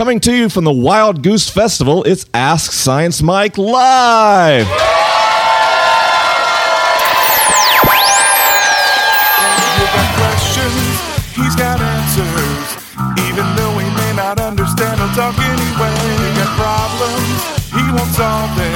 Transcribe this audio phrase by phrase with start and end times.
[0.00, 4.64] Coming to you from the Wild Goose Festival, it's Ask Science Mike Live.
[11.36, 12.80] He's got answers.
[13.28, 15.92] Even though may not understand, talk anyway.
[17.76, 18.16] He won't
[18.56, 18.72] them.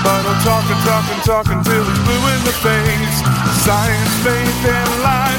[0.00, 3.16] But he'll talk and talk and talk until he's blue in the face.
[3.68, 5.37] Science, faith, and life.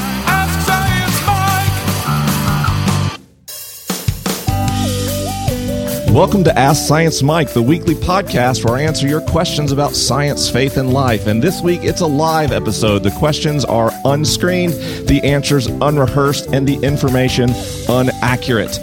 [6.12, 10.50] Welcome to Ask Science Mike, the weekly podcast where I answer your questions about science,
[10.50, 11.28] faith, and life.
[11.28, 13.04] And this week it's a live episode.
[13.04, 14.72] The questions are unscreened,
[15.06, 17.50] the answers unrehearsed, and the information
[17.88, 18.80] inaccurate.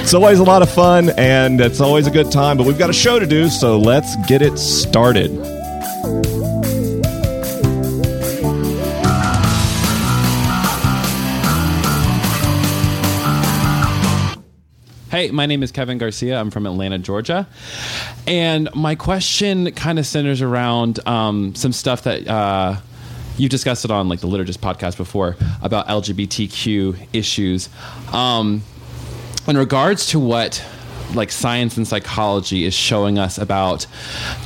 [0.00, 2.90] It's always a lot of fun and it's always a good time, but we've got
[2.90, 5.55] a show to do, so let's get it started.
[15.16, 16.38] Hey, my name is Kevin Garcia.
[16.38, 17.48] I'm from Atlanta, Georgia.
[18.26, 22.76] And my question kind of centers around um, some stuff that uh,
[23.38, 27.70] you discussed it on like the Liturgist podcast before about LGBTQ issues.
[28.12, 28.60] Um,
[29.48, 30.62] in regards to what
[31.14, 33.86] like science and psychology is showing us about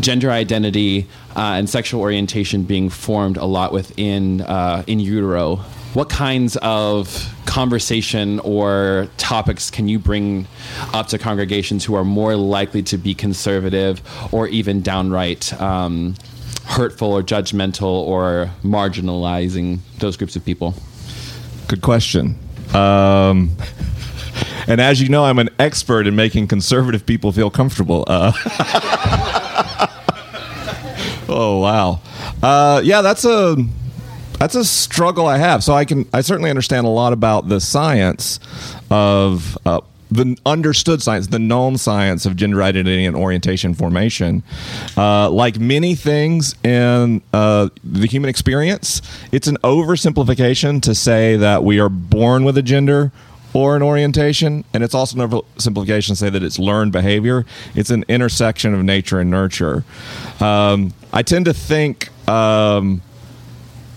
[0.01, 6.09] gender identity uh, and sexual orientation being formed a lot within uh, in utero what
[6.09, 10.47] kinds of conversation or topics can you bring
[10.93, 14.01] up to congregations who are more likely to be conservative
[14.33, 16.15] or even downright um,
[16.67, 20.75] hurtful or judgmental or marginalizing those groups of people
[21.71, 22.37] Good question.
[22.75, 23.53] Um,
[24.67, 28.03] and as you know, I'm an expert in making conservative people feel comfortable.
[28.09, 28.33] Uh,
[31.29, 32.01] oh wow,
[32.43, 33.55] uh, yeah, that's a
[34.41, 35.63] that's a struggle I have.
[35.63, 38.41] So I can I certainly understand a lot about the science
[38.91, 39.57] of.
[39.65, 39.81] Uh,
[40.13, 44.43] the understood science, the known science of gender identity and orientation formation.
[44.97, 51.62] Uh, like many things in uh, the human experience, it's an oversimplification to say that
[51.62, 53.12] we are born with a gender
[53.53, 57.47] or an orientation, and it's also an oversimplification to say that it's learned behavior.
[57.77, 59.84] It's an intersection of nature and nurture.
[60.41, 63.03] Um, I tend to think um,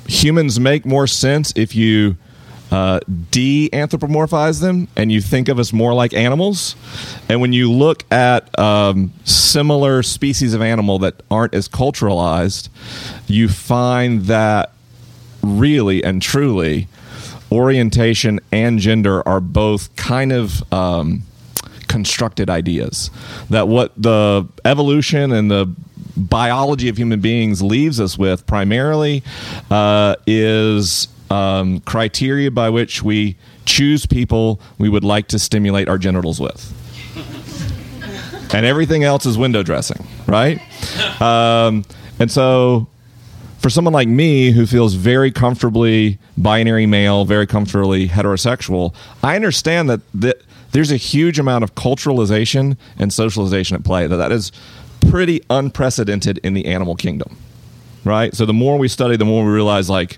[0.07, 2.17] humans make more sense if you
[2.71, 2.99] uh,
[3.29, 6.75] de anthropomorphize them and you think of us more like animals.
[7.29, 12.69] And when you look at um, similar species of animal that aren't as culturalized,
[13.27, 14.71] you find that
[15.43, 16.87] really and truly
[17.51, 21.21] orientation and gender are both kind of um,
[21.87, 23.11] constructed ideas.
[23.51, 25.71] That what the evolution and the
[26.15, 29.23] biology of human beings leaves us with primarily
[29.71, 33.35] uh, is um, criteria by which we
[33.65, 36.71] choose people we would like to stimulate our genitals with.
[38.53, 40.59] and everything else is window dressing, right?
[41.21, 41.83] Um,
[42.19, 42.87] and so
[43.57, 49.89] for someone like me who feels very comfortably binary male, very comfortably heterosexual, I understand
[49.89, 50.41] that, that
[50.73, 54.05] there's a huge amount of culturalization and socialization at play.
[54.05, 54.51] That that is
[55.09, 57.37] pretty unprecedented in the animal kingdom,
[58.03, 58.33] right?
[58.35, 60.17] So the more we study, the more we realize, like,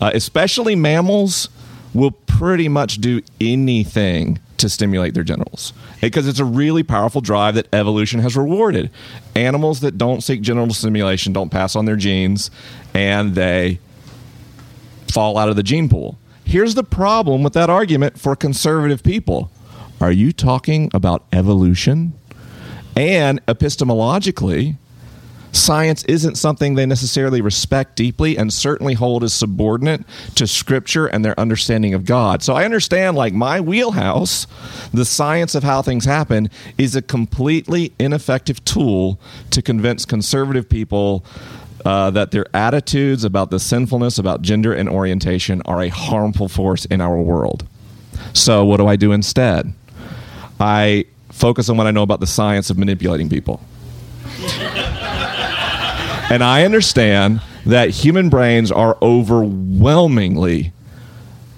[0.00, 1.48] uh, especially mammals
[1.92, 7.54] will pretty much do anything to stimulate their genitals because it's a really powerful drive
[7.54, 8.90] that evolution has rewarded.
[9.34, 12.50] Animals that don't seek genital stimulation don't pass on their genes
[12.94, 13.78] and they
[15.10, 16.18] fall out of the gene pool.
[16.44, 19.50] Here's the problem with that argument for conservative people.
[20.00, 22.12] Are you talking about evolution?
[23.00, 24.76] And epistemologically,
[25.52, 31.24] science isn't something they necessarily respect deeply and certainly hold as subordinate to scripture and
[31.24, 32.42] their understanding of God.
[32.42, 34.46] So I understand, like, my wheelhouse,
[34.92, 39.18] the science of how things happen, is a completely ineffective tool
[39.52, 41.24] to convince conservative people.
[41.82, 46.84] Uh, that their attitudes about the sinfulness about gender and orientation are a harmful force
[46.84, 47.66] in our world.
[48.34, 49.72] So, what do I do instead?
[50.60, 51.06] I
[51.40, 53.62] focus on what I know about the science of manipulating people.
[56.30, 60.72] And I understand that human brains are overwhelmingly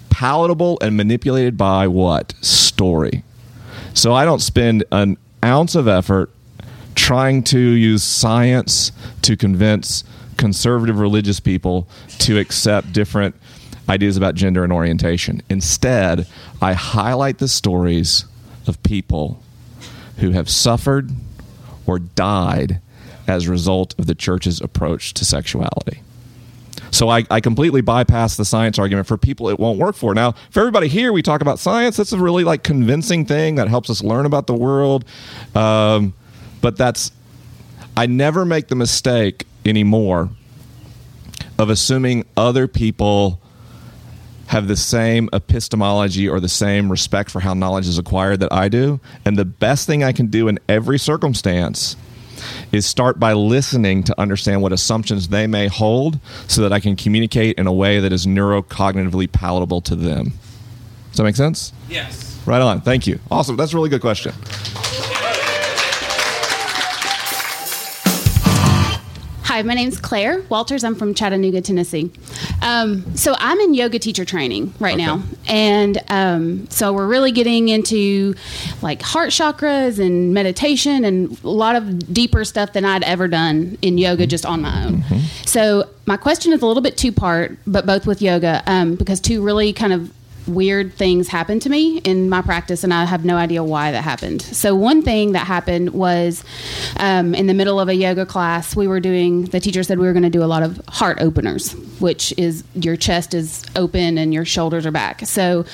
[0.09, 2.33] palatable and manipulated by what?
[2.41, 3.25] Story.
[3.93, 6.31] So I don't spend an ounce of effort
[6.95, 8.93] trying to use science
[9.23, 10.05] to convince
[10.37, 11.89] conservative religious people
[12.21, 13.35] to accept different
[13.89, 15.43] ideas about gender and orientation.
[15.51, 16.27] Instead,
[16.61, 18.27] I highlight the stories
[18.67, 19.43] of people
[20.19, 21.11] who have suffered
[21.87, 22.81] or died
[23.27, 26.03] as a result of the church's approach to sexuality.
[26.91, 30.15] So I, I completely bypass the science argument for people it won't work for.
[30.15, 31.97] Now, for everybody here, we talk about science.
[31.97, 35.05] That's a really like convincing thing that helps us learn about the world.
[35.55, 36.13] Um,
[36.61, 37.11] but that's
[37.97, 40.31] I never make the mistake anymore
[41.59, 43.41] of assuming other people
[44.53, 48.69] have the same epistemology or the same respect for how knowledge is acquired that I
[48.69, 49.01] do.
[49.25, 51.97] And the best thing I can do in every circumstance
[52.71, 56.97] is start by listening to understand what assumptions they may hold so that I can
[56.97, 60.35] communicate in a way that is neurocognitively palatable to them.
[61.13, 61.73] Does that make sense?
[61.89, 62.39] Yes.
[62.45, 62.83] Right on.
[62.83, 63.21] Thank you.
[63.31, 63.57] Awesome.
[63.57, 64.35] That's a really good question.
[69.53, 70.83] Hi, my name's Claire Walters.
[70.83, 72.11] I'm from Chattanooga, Tennessee.
[72.63, 75.05] Um, so I'm in yoga teacher training right Okay.
[75.05, 78.35] now, and um, so we're really getting into
[78.81, 83.77] like heart chakras and meditation and a lot of deeper stuff than I'd ever done
[83.83, 85.05] in yoga just on my own.
[85.45, 89.21] So my question is a little bit two part, but both with yoga um, because
[89.21, 90.11] two really kind of
[90.47, 94.03] weird things happen to me in my practice, and I have no idea why that
[94.03, 94.43] happened.
[94.43, 96.45] So, one thing that happened was
[96.97, 100.07] um, in the middle of a yoga class, we were doing, the teacher said we
[100.07, 104.19] were going to do a lot of heart openers, which is your chest is open
[104.19, 105.27] and your shoulders are back.
[105.27, 105.65] So,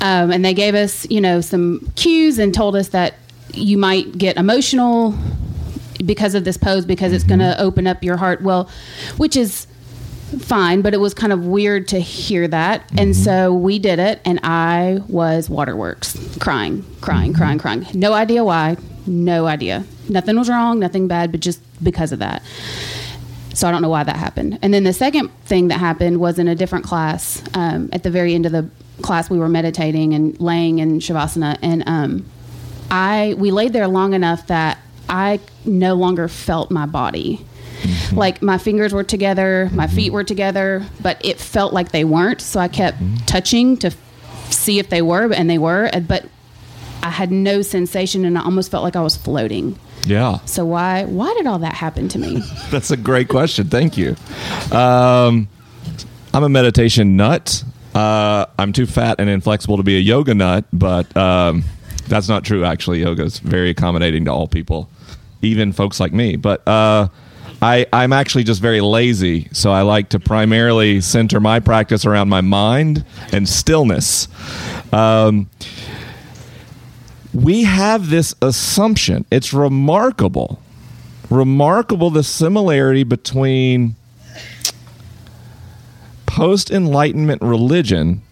[0.00, 3.14] um, and they gave us, you know, some cues and told us that
[3.54, 5.14] you might get emotional
[6.04, 8.42] because of this pose because it's going to open up your heart.
[8.42, 8.70] Well,
[9.16, 9.66] which is
[10.40, 12.88] fine, but it was kind of weird to hear that.
[12.96, 17.86] And so we did it, and I was waterworks, crying, crying, crying, crying.
[17.94, 18.76] No idea why,
[19.06, 19.84] no idea.
[20.08, 22.42] Nothing was wrong, nothing bad, but just because of that.
[23.54, 24.58] So I don't know why that happened.
[24.62, 27.42] And then the second thing that happened was in a different class.
[27.54, 28.68] Um, at the very end of the
[29.02, 32.26] class, we were meditating and laying in shavasana, and um,
[32.90, 34.78] I we laid there long enough that
[35.08, 37.44] I no longer felt my body.
[38.12, 42.40] Like my fingers were together, my feet were together, but it felt like they weren't.
[42.40, 43.92] So I kept touching to
[44.50, 45.90] see if they were, and they were.
[46.06, 46.26] But
[47.02, 49.78] I had no sensation, and I almost felt like I was floating.
[50.04, 50.38] Yeah.
[50.46, 52.42] So why why did all that happen to me?
[52.70, 53.68] That's a great question.
[53.68, 54.16] Thank you.
[54.72, 55.48] Um,
[56.34, 57.64] I'm a meditation nut.
[57.94, 61.64] Uh, I'm too fat and inflexible to be a yoga nut, but um,
[62.06, 62.64] that's not true.
[62.64, 64.88] Actually, yoga is very accommodating to all people,
[65.42, 66.36] even folks like me.
[66.36, 67.08] But uh,
[67.60, 72.28] I, I'm actually just very lazy, so I like to primarily center my practice around
[72.28, 74.28] my mind and stillness.
[74.92, 75.50] Um,
[77.34, 79.24] we have this assumption.
[79.30, 80.60] It's remarkable
[81.30, 83.94] remarkable the similarity between
[86.26, 88.22] post enlightenment religion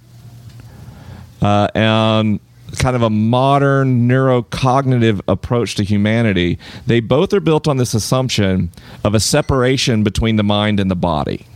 [1.42, 2.40] uh, and
[2.78, 6.58] kind of a modern neurocognitive approach to humanity.
[6.86, 8.70] They both are built on this assumption
[9.04, 11.46] of a separation between the mind and the body.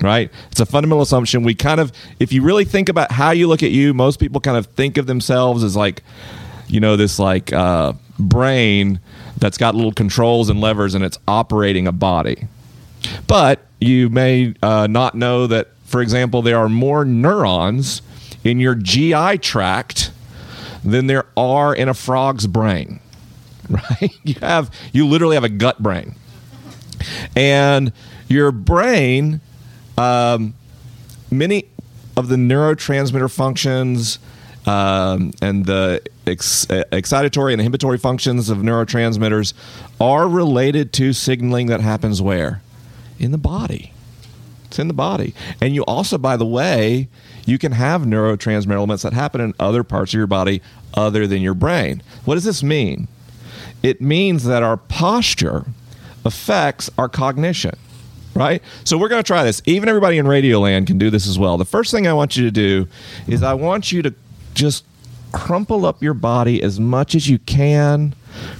[0.00, 0.30] Right?
[0.50, 1.44] It's a fundamental assumption.
[1.44, 4.40] We kind of, if you really think about how you look at you, most people
[4.40, 6.02] kind of think of themselves as like,
[6.68, 9.00] you know, this like uh, brain
[9.38, 12.48] that's got little controls and levers and it's operating a body.
[13.26, 18.02] But you may uh, not know that, for example, there are more neurons
[18.42, 20.10] in your GI tract
[20.84, 23.00] than there are in a frog's brain.
[23.70, 24.12] Right?
[24.24, 26.16] You have you literally have a gut brain,
[27.34, 27.94] and
[28.28, 29.40] your brain,
[29.96, 30.52] um,
[31.30, 31.64] many
[32.14, 34.18] of the neurotransmitter functions
[34.66, 39.52] um, and the ex- uh, excitatory and inhibitory functions of neurotransmitters
[40.00, 42.62] are related to signaling that happens where
[43.18, 43.92] in the body.
[44.66, 45.34] It's in the body.
[45.60, 47.08] And you also, by the way,
[47.46, 50.62] you can have neurotransmitter elements that happen in other parts of your body
[50.94, 52.02] other than your brain.
[52.24, 53.08] What does this mean?
[53.82, 55.66] It means that our posture
[56.24, 57.76] affects our cognition,
[58.34, 58.62] right?
[58.84, 59.60] So we're going to try this.
[59.66, 61.58] Even everybody in Radioland can do this as well.
[61.58, 62.88] The first thing I want you to do
[63.26, 64.14] is I want you to
[64.54, 64.84] just
[65.32, 68.14] crumple up your body as much as you can.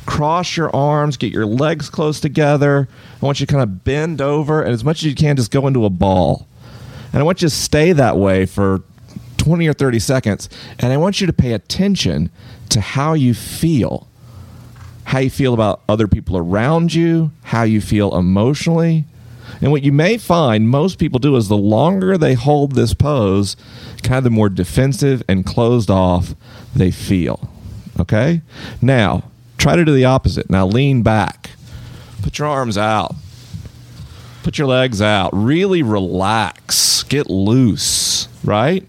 [0.06, 2.88] Cross your arms, get your legs close together.
[3.22, 5.50] I want you to kind of bend over, and as much as you can, just
[5.50, 6.46] go into a ball.
[7.14, 8.82] And I want you to stay that way for
[9.36, 10.48] 20 or 30 seconds.
[10.80, 12.28] And I want you to pay attention
[12.70, 14.08] to how you feel.
[15.04, 19.04] How you feel about other people around you, how you feel emotionally.
[19.60, 23.56] And what you may find most people do is the longer they hold this pose,
[24.02, 26.34] kind of the more defensive and closed off
[26.74, 27.48] they feel.
[28.00, 28.42] Okay?
[28.82, 30.50] Now, try to do the opposite.
[30.50, 31.50] Now lean back.
[32.22, 33.14] Put your arms out.
[34.44, 35.30] Put your legs out.
[35.32, 37.02] Really relax.
[37.04, 38.86] Get loose, right?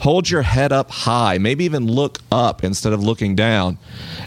[0.00, 1.38] Hold your head up high.
[1.38, 3.78] Maybe even look up instead of looking down.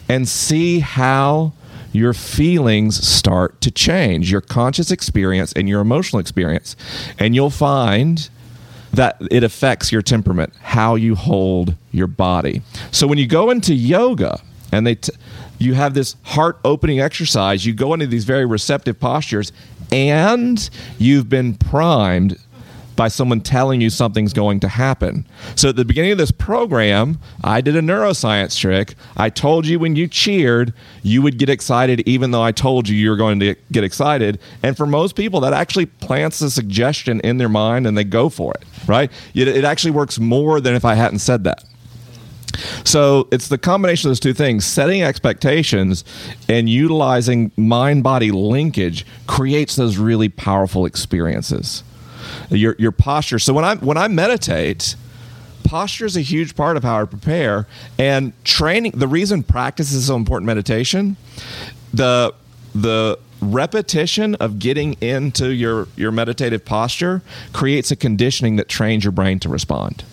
[0.09, 1.53] And see how
[1.93, 6.75] your feelings start to change, your conscious experience and your emotional experience.
[7.17, 8.29] And you'll find
[8.91, 12.63] that it affects your temperament, how you hold your body.
[12.91, 14.41] So when you go into yoga
[14.73, 15.13] and they t-
[15.57, 19.53] you have this heart opening exercise, you go into these very receptive postures
[19.95, 22.37] and you've been primed
[22.97, 25.25] by someone telling you something's going to happen.
[25.55, 28.95] So at the beginning of this program, I did a neuroscience trick.
[29.15, 32.95] I told you when you cheered, you would get excited, even though I told you
[32.97, 34.39] you were going to get excited.
[34.63, 38.27] And for most people, that actually plants a suggestion in their mind and they go
[38.27, 39.09] for it, right?
[39.33, 41.63] It, it actually works more than if I hadn't said that.
[42.83, 46.03] So it's the combination of those two things setting expectations
[46.47, 51.83] and utilizing mind body linkage creates those really powerful experiences
[52.49, 53.39] your your posture.
[53.39, 54.95] So when I when I meditate,
[55.63, 57.67] posture is a huge part of how I prepare.
[57.97, 61.17] And training, the reason practice is so important, meditation,
[61.93, 62.33] the
[62.73, 67.21] the repetition of getting into your your meditative posture
[67.53, 70.03] creates a conditioning that trains your brain to respond.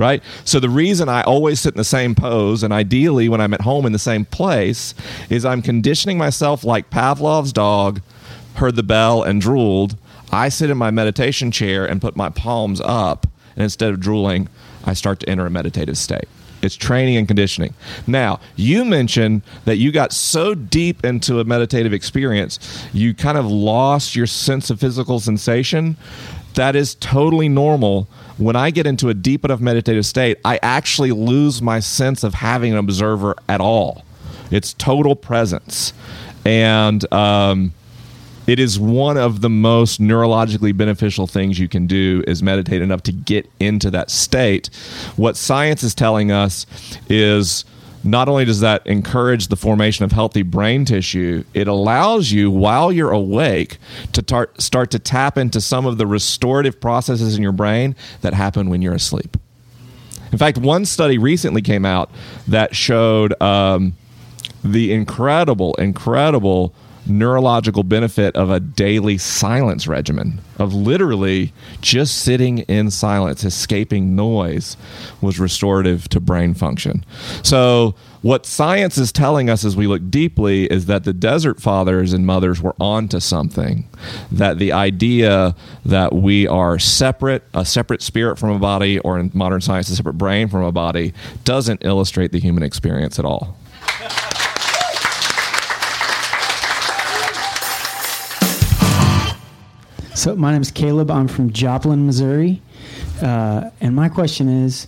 [0.00, 0.22] Right?
[0.44, 3.60] So the reason I always sit in the same pose and ideally when I'm at
[3.60, 4.94] home in the same place
[5.28, 8.00] is I'm conditioning myself like Pavlov's dog
[8.54, 9.96] heard the bell and drooled
[10.32, 13.26] I sit in my meditation chair and put my palms up,
[13.56, 14.48] and instead of drooling,
[14.84, 16.28] I start to enter a meditative state.
[16.62, 17.74] It's training and conditioning.
[18.06, 22.58] Now, you mentioned that you got so deep into a meditative experience,
[22.92, 25.96] you kind of lost your sense of physical sensation.
[26.54, 28.06] That is totally normal.
[28.40, 32.32] When I get into a deep enough meditative state, I actually lose my sense of
[32.32, 34.02] having an observer at all.
[34.50, 35.92] It's total presence.
[36.46, 37.74] And, um,
[38.46, 43.02] it is one of the most neurologically beneficial things you can do is meditate enough
[43.02, 44.70] to get into that state
[45.16, 46.66] what science is telling us
[47.08, 47.66] is
[48.02, 52.90] not only does that encourage the formation of healthy brain tissue, it allows you, while
[52.90, 53.78] you're awake,
[54.12, 58.32] to tar- start to tap into some of the restorative processes in your brain that
[58.32, 59.36] happen when you're asleep.
[60.32, 62.10] In fact, one study recently came out
[62.48, 63.94] that showed um,
[64.62, 66.74] the incredible, incredible
[67.10, 74.76] neurological benefit of a daily silence regimen of literally just sitting in silence escaping noise
[75.20, 77.04] was restorative to brain function.
[77.42, 82.12] So what science is telling us as we look deeply is that the desert fathers
[82.12, 83.88] and mothers were onto something
[84.30, 85.54] that the idea
[85.86, 89.96] that we are separate a separate spirit from a body or in modern science a
[89.96, 91.14] separate brain from a body
[91.44, 93.56] doesn't illustrate the human experience at all
[100.14, 101.10] So my name is Caleb.
[101.10, 102.60] I'm from Joplin, Missouri,
[103.22, 104.86] uh, and my question is,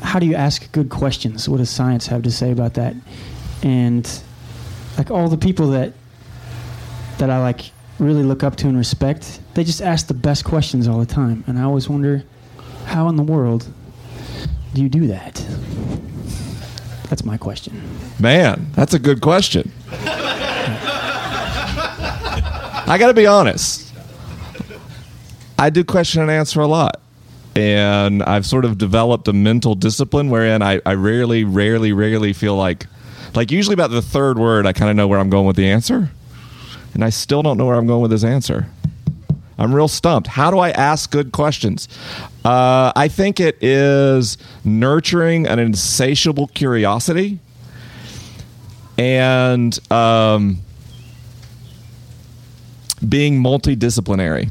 [0.00, 1.48] how do you ask good questions?
[1.48, 2.94] What does science have to say about that?
[3.62, 4.06] And
[4.98, 5.92] like all the people that
[7.18, 10.88] that I like really look up to and respect, they just ask the best questions
[10.88, 12.24] all the time, and I always wonder,
[12.86, 13.66] how in the world
[14.74, 15.36] do you do that?
[17.08, 17.80] That's my question.
[18.18, 19.70] Man, that's a good question.
[22.86, 23.83] I got to be honest.
[25.58, 27.00] I do question and answer a lot.
[27.56, 32.56] And I've sort of developed a mental discipline wherein I, I rarely, rarely, rarely feel
[32.56, 32.86] like,
[33.34, 35.68] like usually about the third word, I kind of know where I'm going with the
[35.68, 36.10] answer.
[36.94, 38.66] And I still don't know where I'm going with this answer.
[39.56, 40.26] I'm real stumped.
[40.26, 41.88] How do I ask good questions?
[42.44, 47.38] Uh, I think it is nurturing an insatiable curiosity
[48.98, 50.58] and um,
[53.08, 54.50] being multidisciplinary.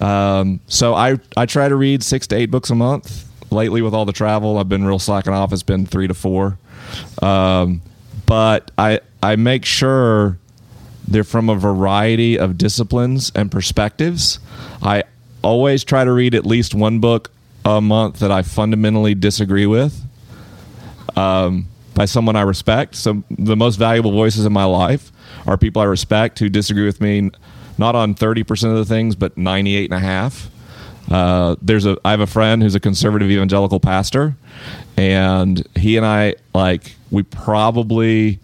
[0.00, 3.24] Um, so I I try to read six to eight books a month.
[3.50, 5.52] Lately, with all the travel, I've been real slacking off.
[5.52, 6.58] It's been three to four,
[7.22, 7.80] um,
[8.26, 10.38] but I I make sure
[11.06, 14.38] they're from a variety of disciplines and perspectives.
[14.82, 15.04] I
[15.42, 17.30] always try to read at least one book
[17.64, 20.04] a month that I fundamentally disagree with.
[21.16, 22.94] Um, by someone I respect.
[22.94, 25.10] So the most valuable voices in my life
[25.48, 27.32] are people I respect who disagree with me
[27.78, 30.50] not on 30% of the things, but 98 and a half.
[31.10, 34.36] Uh, there's a I have a friend who's a conservative evangelical pastor,
[34.96, 38.40] and he and I like we probably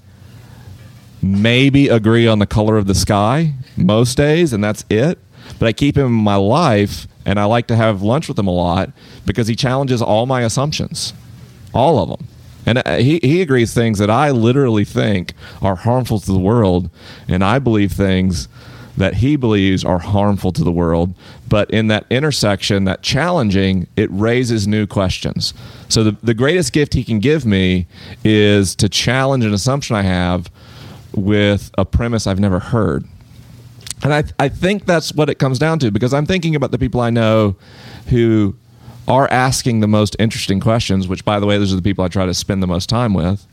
[1.21, 5.19] maybe agree on the color of the sky most days, and that's it.
[5.59, 8.47] But I keep him in my life, and I like to have lunch with him
[8.47, 8.91] a lot
[9.27, 11.13] because he challenges all my assumptions,
[11.75, 12.29] all of them.
[12.67, 16.89] And uh, he, he agrees things that I literally think are harmful to the world,
[17.29, 18.49] and I believe things
[18.97, 21.15] that he believes are harmful to the world.
[21.49, 25.55] But in that intersection, that challenging, it raises new questions.
[25.89, 27.87] So the, the greatest gift he can give me
[28.23, 30.51] is to challenge an assumption I have
[31.15, 33.05] with a premise I've never heard.
[34.03, 36.79] And I, I think that's what it comes down to because I'm thinking about the
[36.79, 37.57] people I know
[38.09, 38.55] who
[39.09, 42.09] are asking the most interesting questions, which, by the way, those are the people I
[42.09, 43.47] try to spend the most time with.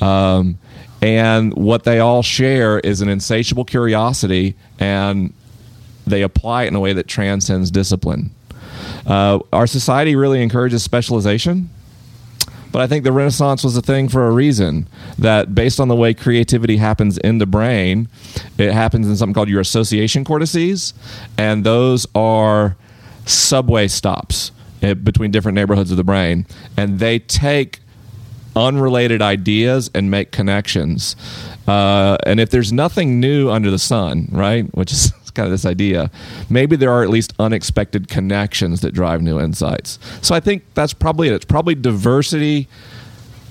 [0.00, 0.58] Um,
[1.02, 5.32] and what they all share is an insatiable curiosity, and
[6.06, 8.30] they apply it in a way that transcends discipline.
[9.06, 11.70] Uh, our society really encourages specialization.
[12.72, 14.88] But I think the Renaissance was a thing for a reason.
[15.18, 18.08] That based on the way creativity happens in the brain,
[18.58, 20.94] it happens in something called your association cortices,
[21.36, 22.76] and those are
[23.26, 24.52] subway stops
[24.82, 27.79] eh, between different neighborhoods of the brain, and they take
[28.60, 31.16] unrelated ideas and make connections.
[31.66, 35.64] Uh, and if there's nothing new under the sun, right, which is kind of this
[35.64, 36.10] idea,
[36.48, 39.98] maybe there are at least unexpected connections that drive new insights.
[40.20, 41.34] So I think that's probably it.
[41.34, 42.68] It's probably diversity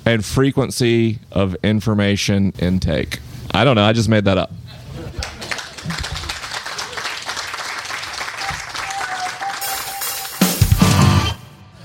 [0.05, 3.19] and frequency of information intake.
[3.51, 3.83] I don't know.
[3.83, 4.51] I just made that up.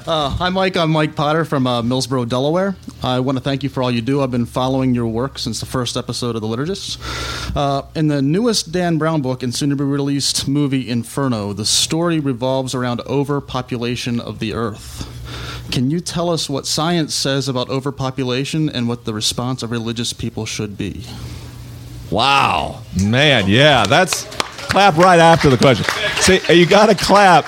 [0.06, 0.76] Uh, hi, Mike.
[0.76, 2.76] I'm Mike Potter from uh, Millsboro, Delaware.
[3.02, 4.20] I want to thank you for all you do.
[4.20, 6.99] I've been following your work since the first episode of The Liturgists.
[7.56, 11.64] Uh, in the newest Dan Brown book and soon to be released movie Inferno, the
[11.64, 15.08] story revolves around overpopulation of the Earth.
[15.73, 20.12] Can you tell us what science says about overpopulation and what the response of religious
[20.12, 21.06] people should be?
[22.11, 24.25] Wow, man, yeah, that's
[24.68, 25.87] clap right after the question.
[26.20, 27.46] See, you got to clap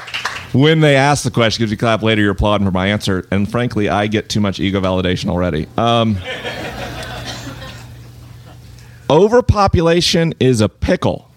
[0.57, 3.27] when they ask the question because you clap later, you're applauding for my answer.
[3.31, 5.67] And frankly, I get too much ego validation already.
[5.77, 6.19] Um,
[9.11, 11.31] overpopulation is a pickle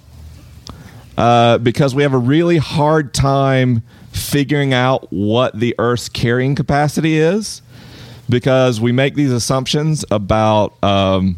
[1.18, 7.18] uh, because we have a really hard time figuring out what the Earth's carrying capacity
[7.18, 7.62] is
[8.30, 10.82] because we make these assumptions about.
[10.84, 11.38] Um,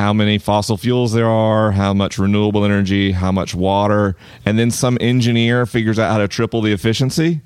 [0.00, 4.16] how many fossil fuels there are, how much renewable energy, how much water,
[4.46, 7.40] and then some engineer figures out how to triple the efficiency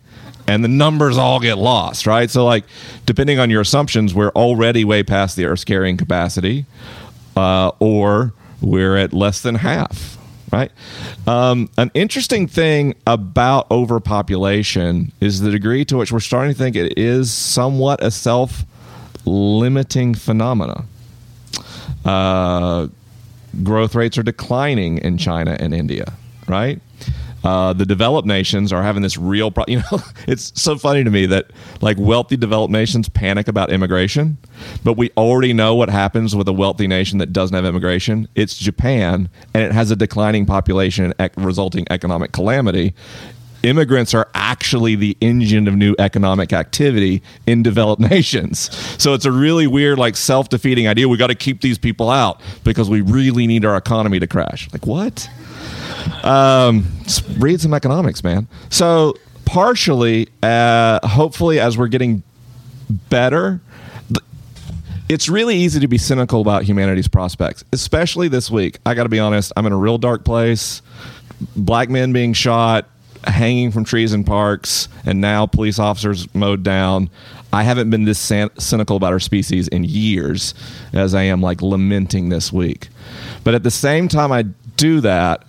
[0.46, 2.30] and the numbers all get lost, right?
[2.30, 2.64] So, like,
[3.06, 6.66] depending on your assumptions, we're already way past the Earth's carrying capacity,
[7.37, 10.19] uh, or we're at less than half,
[10.52, 10.71] right?
[11.26, 16.76] Um, an interesting thing about overpopulation is the degree to which we're starting to think
[16.76, 18.64] it is somewhat a self
[19.25, 20.84] limiting phenomena.
[22.04, 22.88] Uh,
[23.62, 26.12] growth rates are declining in China and India,
[26.49, 26.80] right?
[27.44, 29.64] Uh, the developed nations are having this real problem.
[29.75, 34.38] You know, it's so funny to me that like wealthy developed nations panic about immigration,
[34.84, 38.28] but we already know what happens with a wealthy nation that doesn't have immigration.
[38.34, 42.94] It's Japan, and it has a declining population and resulting economic calamity
[43.64, 48.70] immigrants are actually the engine of new economic activity in developed nations.
[49.02, 51.08] So it's a really weird, like self defeating idea.
[51.08, 54.70] We got to keep these people out because we really need our economy to crash.
[54.72, 55.28] Like, what?
[56.22, 56.86] Um,
[57.38, 58.46] read some economics, man.
[58.70, 62.22] So, partially, uh, hopefully, as we're getting
[63.08, 63.60] better,
[65.08, 68.78] it's really easy to be cynical about humanity's prospects, especially this week.
[68.86, 70.82] I got to be honest, I'm in a real dark place.
[71.56, 72.88] Black men being shot,
[73.26, 77.10] hanging from trees in parks, and now police officers mowed down.
[77.52, 80.54] I haven't been this cynical about our species in years
[80.93, 82.89] as I am like lamenting this week.
[83.45, 84.43] But at the same time, I
[84.76, 85.45] do that,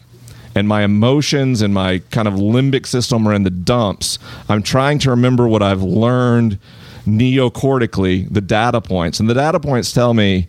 [0.54, 4.20] and my emotions and my kind of limbic system are in the dumps.
[4.48, 6.60] I'm trying to remember what I've learned
[7.08, 9.20] neocortically, the data points.
[9.20, 10.48] And the data points tell me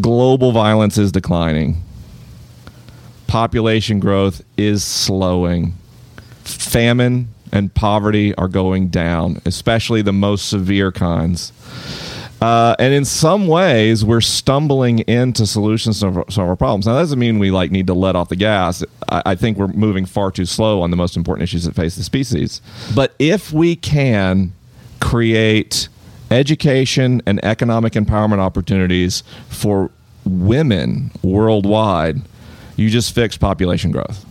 [0.00, 1.82] global violence is declining,
[3.26, 5.74] population growth is slowing
[6.48, 11.52] famine and poverty are going down, especially the most severe kinds.
[12.40, 16.86] Uh, and in some ways, we're stumbling into solutions to our problems.
[16.86, 18.84] Now, that doesn't mean we like need to let off the gas.
[19.08, 21.96] I, I think we're moving far too slow on the most important issues that face
[21.96, 22.60] the species.
[22.94, 24.52] But if we can
[25.00, 25.88] create
[26.30, 29.90] education and economic empowerment opportunities for
[30.24, 32.18] women worldwide,
[32.76, 34.24] you just fixed population growth.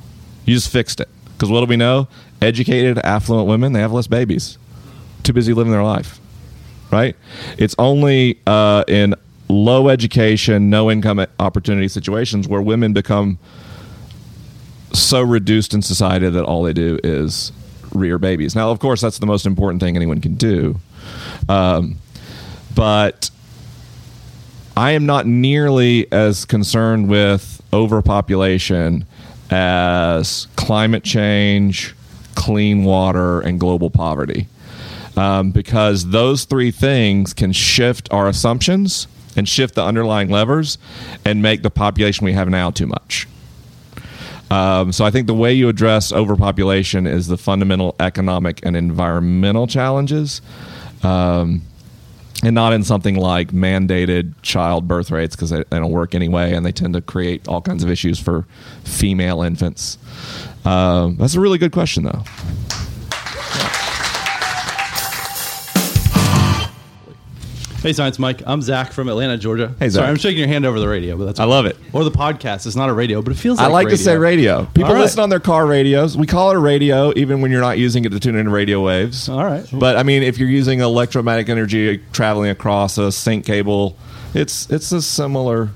[0.45, 1.09] You just fixed it.
[1.37, 2.07] Because what do we know?
[2.41, 4.57] Educated, affluent women, they have less babies.
[5.21, 6.19] Too busy living their life.
[6.91, 7.15] Right?
[7.59, 9.13] It's only uh, in
[9.47, 13.37] low education, no income opportunity situations where women become
[14.93, 17.51] so reduced in society that all they do is
[17.93, 18.55] rear babies.
[18.55, 20.79] Now, of course, that's the most important thing anyone can do.
[21.47, 21.97] Um,
[22.73, 23.29] but
[24.75, 29.05] I am not nearly as concerned with overpopulation
[29.49, 31.95] as climate change,
[32.35, 34.47] clean water, and global poverty.
[35.15, 40.77] Um, because those three things can shift our assumptions and shift the underlying levers
[41.25, 43.27] and make the population we have now too much.
[44.49, 49.67] Um, so I think the way you address overpopulation is the fundamental economic and environmental
[49.67, 50.41] challenges.
[51.03, 51.63] Um,
[52.43, 56.53] and not in something like mandated child birth rates because they, they don't work anyway
[56.53, 58.45] and they tend to create all kinds of issues for
[58.83, 59.97] female infants.
[60.65, 62.23] Um, that's a really good question, though.
[67.87, 68.41] Hey, Science Mike.
[68.45, 69.73] I'm Zach from Atlanta, Georgia.
[69.79, 70.01] Hey, Zach.
[70.01, 71.77] Sorry, I'm shaking your hand over the radio, but that's I love it.
[71.93, 72.67] Or the podcast.
[72.67, 74.65] It's not a radio, but it feels like I like to say radio.
[74.73, 74.99] People right.
[74.99, 76.17] listen on their car radios.
[76.17, 78.81] We call it a radio, even when you're not using it to tune into radio
[78.83, 79.29] waves.
[79.29, 79.65] All right.
[79.71, 83.95] But I mean, if you're using electromagnetic energy traveling across a sync cable,
[84.33, 85.69] it's it's a similar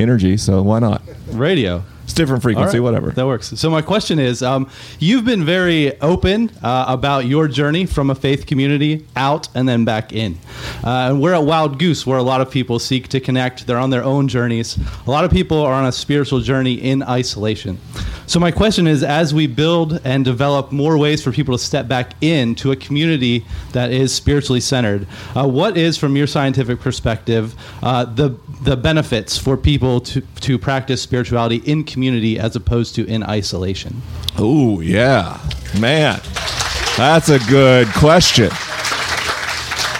[0.00, 0.38] energy.
[0.38, 1.00] So why not?
[1.28, 1.84] Radio.
[2.04, 2.84] It's different frequency, right.
[2.84, 3.10] whatever.
[3.10, 3.48] That works.
[3.58, 8.14] So my question is, um, you've been very open uh, about your journey from a
[8.14, 10.38] faith community out and then back in.
[10.84, 13.66] Uh, and we're at Wild Goose, where a lot of people seek to connect.
[13.66, 14.78] They're on their own journeys.
[15.06, 17.78] A lot of people are on a spiritual journey in isolation.
[18.26, 21.86] So my question is, as we build and develop more ways for people to step
[21.86, 27.54] back into a community that is spiritually centered, uh, what is, from your scientific perspective,
[27.82, 33.06] uh, the the benefits for people to to practice spirituality in community as opposed to
[33.06, 34.02] in isolation?
[34.38, 35.38] Oh yeah,
[35.80, 36.20] man,
[36.96, 38.50] that's a good question.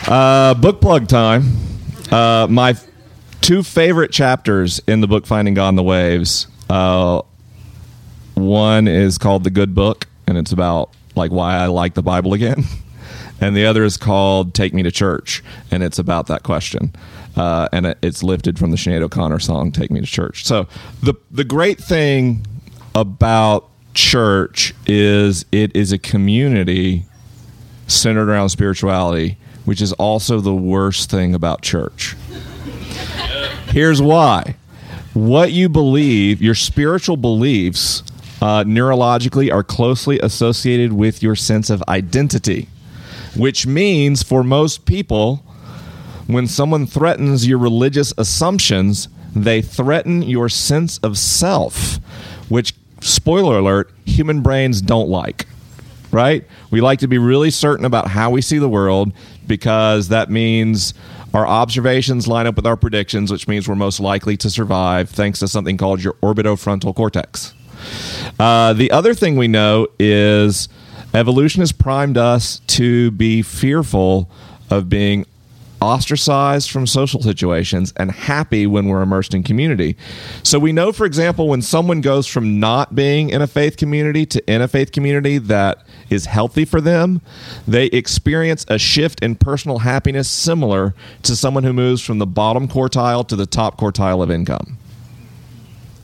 [0.09, 1.44] Uh, book plug time.
[2.11, 2.74] Uh, my
[3.40, 6.46] two favorite chapters in the book Finding God in the Waves.
[6.68, 7.22] Uh,
[8.35, 12.35] one is called The Good Book, and it's about like why I like the Bible
[12.35, 12.64] again.
[13.40, 16.92] And the other is called Take Me to Church, and it's about that question.
[17.37, 20.44] Uh, and it- it's lifted from the Sinead O'Connor song Take Me to Church.
[20.44, 20.66] So
[21.03, 22.46] the the great thing
[22.94, 27.05] about church is it is a community
[27.87, 32.16] centered around spirituality, which is also the worst thing about church.
[33.68, 34.57] Here's why.
[35.14, 38.03] What you believe, your spiritual beliefs,
[38.40, 42.68] uh, neurologically are closely associated with your sense of identity,
[43.37, 45.45] which means for most people,
[46.27, 51.97] when someone threatens your religious assumptions, they threaten your sense of self,
[52.49, 55.47] which, spoiler alert, human brains don't like
[56.12, 56.45] right?
[56.71, 59.12] We like to be really certain about how we see the world
[59.47, 60.95] because that means
[61.35, 65.38] our observations line up with our predictions, which means we're most likely to survive thanks
[65.40, 67.55] to something called your orbitofrontal cortex.
[68.38, 70.68] Uh, the other thing we know is
[71.14, 74.31] evolution has primed us to be fearful
[74.70, 75.27] of being
[75.83, 79.96] ostracized from social situations and happy when we're immersed in community.
[80.44, 84.25] So we know, for example, when someone goes from not being in a faith community
[84.27, 87.20] to in a faith community that is healthy for them,
[87.66, 92.68] they experience a shift in personal happiness similar to someone who moves from the bottom
[92.68, 94.79] quartile to the top quartile of income.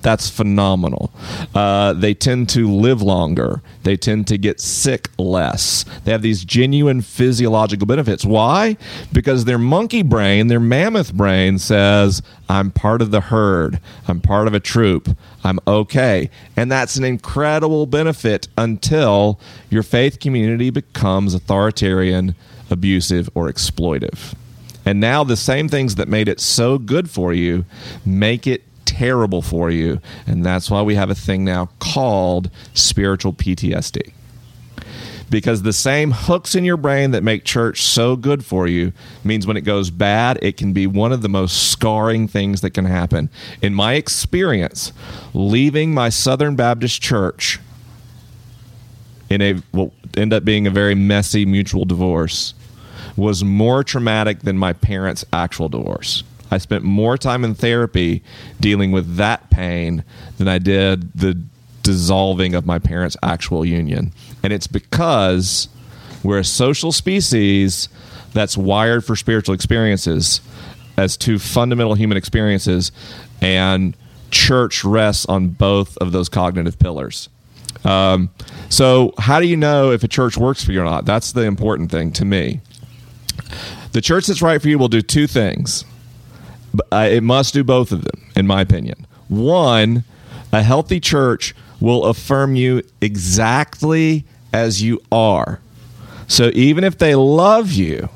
[0.09, 1.13] That's phenomenal.
[1.55, 3.61] Uh, they tend to live longer.
[3.83, 5.85] They tend to get sick less.
[6.05, 8.25] They have these genuine physiological benefits.
[8.25, 8.79] Why?
[9.13, 13.81] Because their monkey brain, their mammoth brain says, I'm part of the herd.
[14.07, 15.15] I'm part of a troop.
[15.45, 16.31] I'm okay.
[16.57, 22.35] And that's an incredible benefit until your faith community becomes authoritarian,
[22.71, 24.35] abusive, or exploitive.
[24.87, 27.67] And now the same things that made it so good for you
[28.07, 30.01] make it terrible for you.
[30.27, 34.13] And that's why we have a thing now called spiritual PTSD.
[35.31, 39.47] Because the same hooks in your brain that make church so good for you means
[39.47, 42.87] when it goes bad, it can be one of the most scarring things that can
[42.87, 43.29] happen.
[43.61, 44.93] In my experience,
[45.35, 47.61] leaving my Southern Baptist church
[49.29, 52.55] in a what end up being a very messy mutual divorce
[53.15, 56.25] was more traumatic than my parents' actual divorce.
[56.51, 58.23] I spent more time in therapy
[58.61, 60.05] dealing with that pain
[60.39, 61.41] than I did the
[61.83, 64.13] dissolving of my parents' actual union.
[64.43, 65.69] And it's because
[66.23, 67.89] we're a social species
[68.33, 70.41] that's wired for spiritual experiences
[70.99, 72.91] as two fundamental human experiences,
[73.41, 73.97] and
[74.31, 77.29] church rests on both of those cognitive pillars.
[77.85, 78.31] Um,
[78.69, 81.05] so, how do you know if a church works for you or not?
[81.05, 82.61] That's the important thing to me.
[83.93, 85.85] The church that's right for you will do two things.
[86.93, 89.07] Uh, it must do both of them, in my opinion.
[89.29, 90.05] One,
[90.53, 95.61] a healthy church will affirm you exactly as you are.
[96.27, 98.09] So even if they love you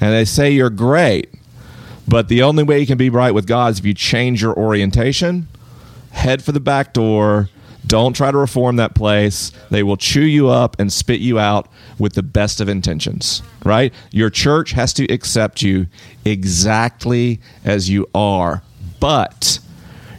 [0.00, 1.30] and they say you're great,
[2.06, 4.54] but the only way you can be right with God is if you change your
[4.54, 5.48] orientation,
[6.12, 7.48] head for the back door,
[7.86, 9.52] Don't try to reform that place.
[9.70, 11.68] They will chew you up and spit you out
[11.98, 13.94] with the best of intentions, right?
[14.10, 15.86] Your church has to accept you
[16.24, 18.62] exactly as you are.
[18.98, 19.60] But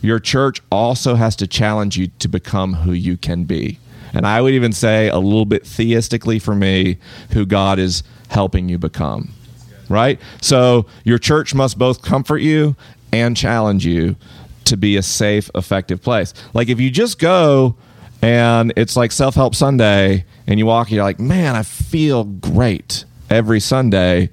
[0.02, 3.80] your church also has to challenge you to become who you can be.
[4.14, 6.98] And I would even say a little bit theistically for me,
[7.32, 9.34] who God is helping you become.
[9.90, 10.20] Right?
[10.42, 12.76] So your church must both comfort you
[13.12, 14.16] and challenge you
[14.68, 16.34] to be a safe, effective place.
[16.54, 17.76] Like if you just go
[18.22, 23.06] and it's like self help Sunday and you walk, you're like, man, I feel great
[23.30, 24.30] every Sunday.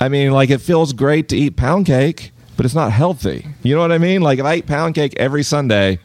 [0.00, 3.46] I mean, like it feels great to eat pound cake, but it's not healthy.
[3.62, 4.22] You know what I mean?
[4.22, 5.98] Like if I eat pound cake every Sunday,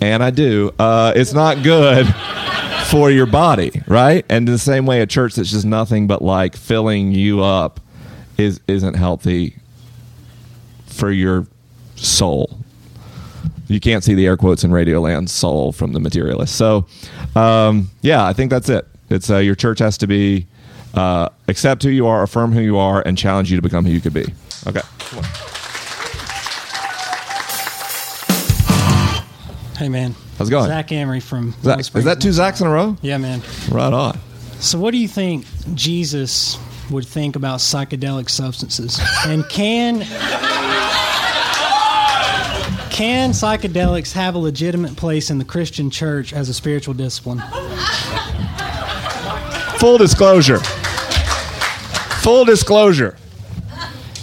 [0.00, 2.06] and I do, uh, it's not good
[2.90, 4.24] for your body, right?
[4.28, 7.80] And the same way, a church that's just nothing but like filling you up
[8.36, 9.56] is isn't healthy
[10.86, 11.46] for your
[12.04, 12.58] soul.
[13.66, 16.56] You can't see the air quotes in Radioland soul from the materialist.
[16.56, 16.86] So,
[17.34, 18.86] um, yeah, I think that's it.
[19.10, 20.46] It's uh, your church has to be
[20.94, 23.92] uh, accept who you are, affirm who you are, and challenge you to become who
[23.92, 24.26] you could be.
[24.66, 24.82] Okay.
[29.76, 30.68] Hey man, How's it going?
[30.68, 32.96] Zach Amory from Zach, is that two Zacks in a row?
[33.02, 33.42] Yeah, man.
[33.70, 34.18] Right on.
[34.60, 36.58] So, what do you think Jesus
[36.90, 39.00] would think about psychedelic substances?
[39.26, 40.06] And can
[42.94, 47.42] can psychedelics have a legitimate place in the Christian church as a spiritual discipline?
[49.80, 50.60] Full disclosure.
[52.20, 53.16] Full disclosure.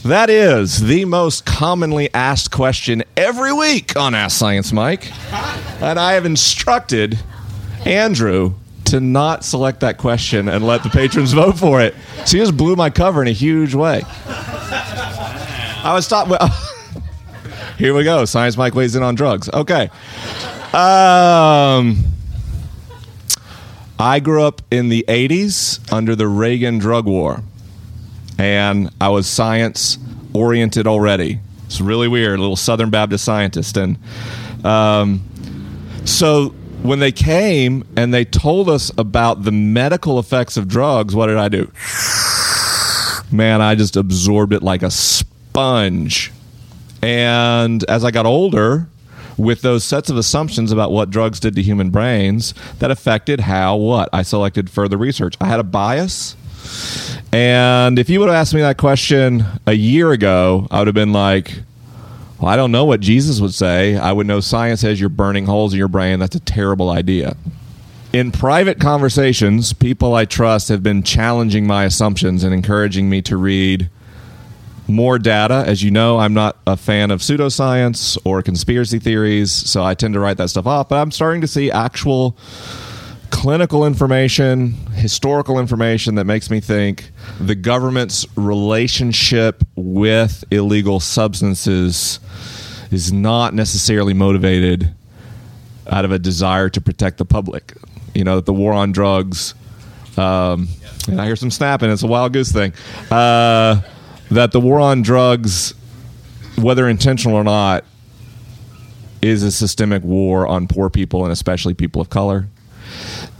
[0.06, 5.12] That is the most commonly asked question every week on Ask Science Mike.
[5.82, 7.20] And I have instructed
[7.86, 8.54] Andrew
[8.86, 11.94] to not select that question and let the patrons vote for it.
[12.26, 14.04] So he just blew my cover in a huge way.
[15.84, 16.38] I was talking.
[17.82, 18.26] Here we go.
[18.26, 19.50] Science Mike weighs in on drugs.
[19.50, 19.90] Okay.
[20.72, 22.04] Um.
[23.98, 27.42] I grew up in the 80s under the Reagan drug war,
[28.38, 29.98] and I was science
[30.32, 31.40] oriented already.
[31.66, 33.76] It's really weird, a little Southern Baptist scientist.
[33.78, 33.98] And
[34.64, 35.24] um,
[36.06, 36.50] so
[36.84, 41.38] when they came and they told us about the medical effects of drugs, what did
[41.38, 41.72] I do?
[43.32, 46.32] Man, I just absorbed it like a sponge.
[47.02, 48.88] And as I got older,
[49.38, 53.76] with those sets of assumptions about what drugs did to human brains, that affected how
[53.76, 55.36] what I selected further research.
[55.42, 56.36] I had a bias.
[57.34, 60.94] And if you would have asked me that question a year ago, I would have
[60.94, 61.64] been like,
[62.40, 63.98] well, I don't know what Jesus would say.
[63.98, 66.20] I would know science says you're burning holes in your brain.
[66.20, 67.36] That's a terrible idea.
[68.14, 73.38] In private conversations, people I trust have been challenging my assumptions and encouraging me to
[73.38, 73.90] read
[74.92, 75.64] more data.
[75.66, 80.14] As you know, I'm not a fan of pseudoscience or conspiracy theories, so I tend
[80.14, 80.90] to write that stuff off.
[80.90, 82.38] But I'm starting to see actual
[83.32, 92.20] clinical information, historical information that makes me think the government's relationship with illegal substances
[92.92, 94.94] is not necessarily motivated
[95.90, 97.74] out of a desire to protect the public.
[98.14, 99.56] You know, the war on drugs.
[100.18, 100.68] Um,
[101.08, 101.90] and I hear some snapping.
[101.90, 102.74] It's a wild goose thing.
[103.10, 103.82] Uh,
[104.32, 105.74] that the war on drugs,
[106.58, 107.86] whether intentional or not,
[109.22, 112.48] is a systemic war on poor people and especially people of color.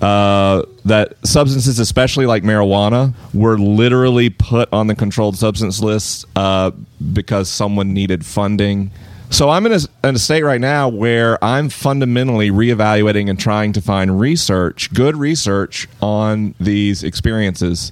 [0.02, 6.72] Uh, that substances, especially like marijuana, were literally put on the controlled substance list uh,
[7.14, 8.92] because someone needed funding.
[9.30, 13.74] So I'm in a, in a state right now where I'm fundamentally reevaluating and trying
[13.74, 17.92] to find research, good research on these experiences.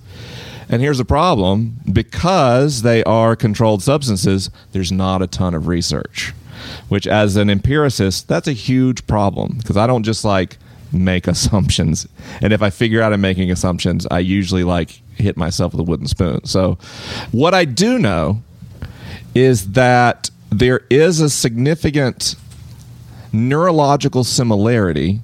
[0.70, 6.34] And here's the problem because they are controlled substances, there's not a ton of research,
[6.90, 10.58] which, as an empiricist, that's a huge problem because I don't just like
[10.94, 12.08] make assumptions.
[12.42, 15.84] And if I figure out I'm making assumptions, I usually like hit myself with a
[15.84, 16.46] wooden spoon.
[16.46, 16.78] So,
[17.32, 18.42] what I do know
[19.34, 22.36] is that there is a significant
[23.32, 25.22] neurological similarity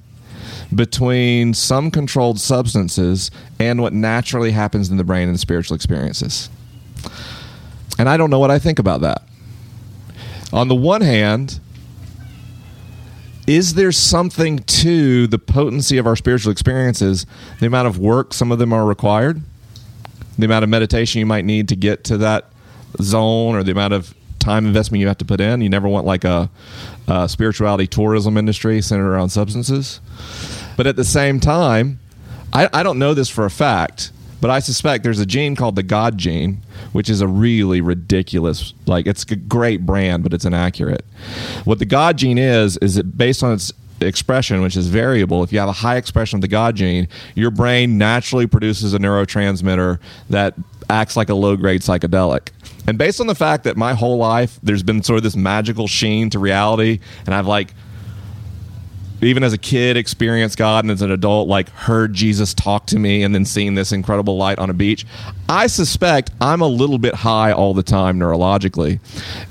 [0.75, 6.49] between some controlled substances and what naturally happens in the brain and spiritual experiences.
[7.97, 9.23] And I don't know what I think about that.
[10.51, 11.59] On the one hand,
[13.47, 17.25] is there something to the potency of our spiritual experiences,
[17.59, 19.41] the amount of work some of them are required,
[20.37, 22.49] the amount of meditation you might need to get to that
[23.01, 25.61] zone, or the amount of time investment you have to put in?
[25.61, 26.49] You never want like a,
[27.07, 30.01] a spirituality tourism industry centered around substances.
[30.77, 31.99] But at the same time,
[32.53, 34.11] I, I don't know this for a fact,
[34.41, 36.61] but I suspect there's a gene called the God gene,
[36.91, 41.03] which is a really ridiculous, like it's a great brand, but it's inaccurate.
[41.63, 45.51] What the God gene is, is it based on its expression, which is variable, if
[45.51, 49.99] you have a high expression of the God gene, your brain naturally produces a neurotransmitter
[50.29, 50.53] that
[50.89, 52.49] acts like a low grade psychedelic.
[52.87, 55.87] And based on the fact that my whole life there's been sort of this magical
[55.87, 57.73] sheen to reality, and I've like
[59.25, 62.99] even as a kid experienced God and as an adult like heard Jesus talk to
[62.99, 65.05] me and then seeing this incredible light on a beach.
[65.49, 68.99] I suspect I'm a little bit high all the time neurologically.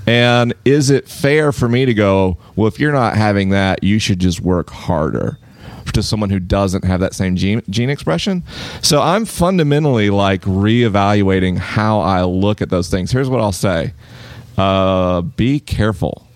[0.07, 3.99] And is it fair for me to go, well if you're not having that, you
[3.99, 5.39] should just work harder?
[5.93, 8.43] To someone who doesn't have that same gene, gene expression.
[8.83, 13.13] So I'm fundamentally like reevaluating how I look at those things.
[13.13, 13.93] Here's what I'll say
[14.57, 16.27] uh, be careful.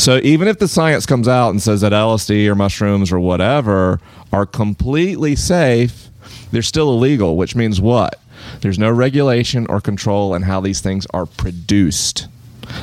[0.00, 4.00] So even if the science comes out and says that LSD or mushrooms or whatever
[4.32, 6.08] are completely safe,
[6.50, 8.18] they're still illegal, which means what?
[8.62, 12.28] There's no regulation or control in how these things are produced.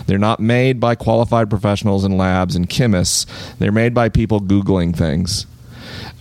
[0.05, 3.25] They're not made by qualified professionals in labs and chemists.
[3.57, 5.47] They're made by people Googling things.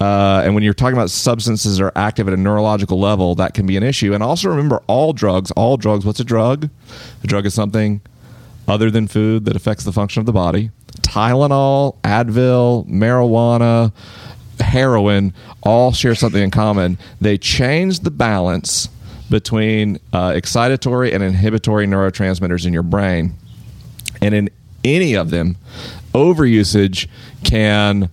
[0.01, 3.53] Uh, and when you're talking about substances that are active at a neurological level, that
[3.53, 4.15] can be an issue.
[4.15, 6.71] And also remember, all drugs, all drugs, what's a drug?
[7.23, 8.01] A drug is something
[8.67, 10.71] other than food that affects the function of the body.
[11.03, 13.93] Tylenol, Advil, marijuana,
[14.61, 16.99] heroin all share something in common.
[17.21, 18.89] They change the balance
[19.29, 23.35] between uh, excitatory and inhibitory neurotransmitters in your brain.
[24.23, 24.51] And in
[24.85, 25.57] any of them,
[26.15, 27.09] overusage
[27.43, 28.09] can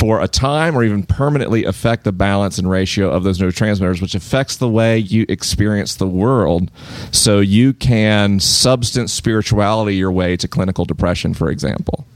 [0.00, 4.14] for a time or even permanently affect the balance and ratio of those neurotransmitters, which
[4.14, 6.70] affects the way you experience the world.
[7.12, 12.06] So you can substance spirituality your way to clinical depression, for example.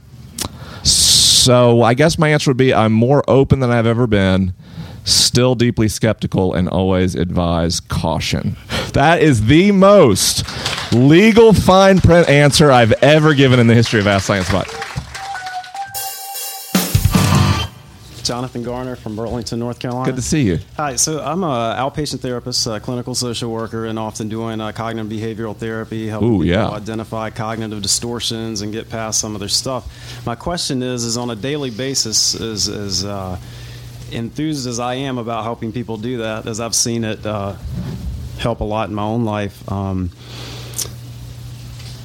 [0.81, 4.55] So I guess my answer would be I'm more open than I've ever been,
[5.03, 8.57] still deeply skeptical, and always advise caution.
[8.93, 10.43] That is the most
[10.91, 14.84] legal fine print answer I've ever given in the history of Ask Science Bot.
[18.25, 20.11] Jonathan Garner from Burlington, North Carolina.
[20.11, 20.59] Good to see you.
[20.77, 25.11] Hi, so I'm a outpatient therapist, a clinical social worker, and often doing uh, cognitive
[25.11, 26.69] behavioral therapy, helping Ooh, people yeah.
[26.69, 30.25] identify cognitive distortions and get past some of their stuff.
[30.25, 33.39] My question is, is on a daily basis, is, is uh,
[34.11, 37.55] enthused as I am about helping people do that, as I've seen it uh,
[38.39, 39.71] help a lot in my own life.
[39.71, 40.09] Um,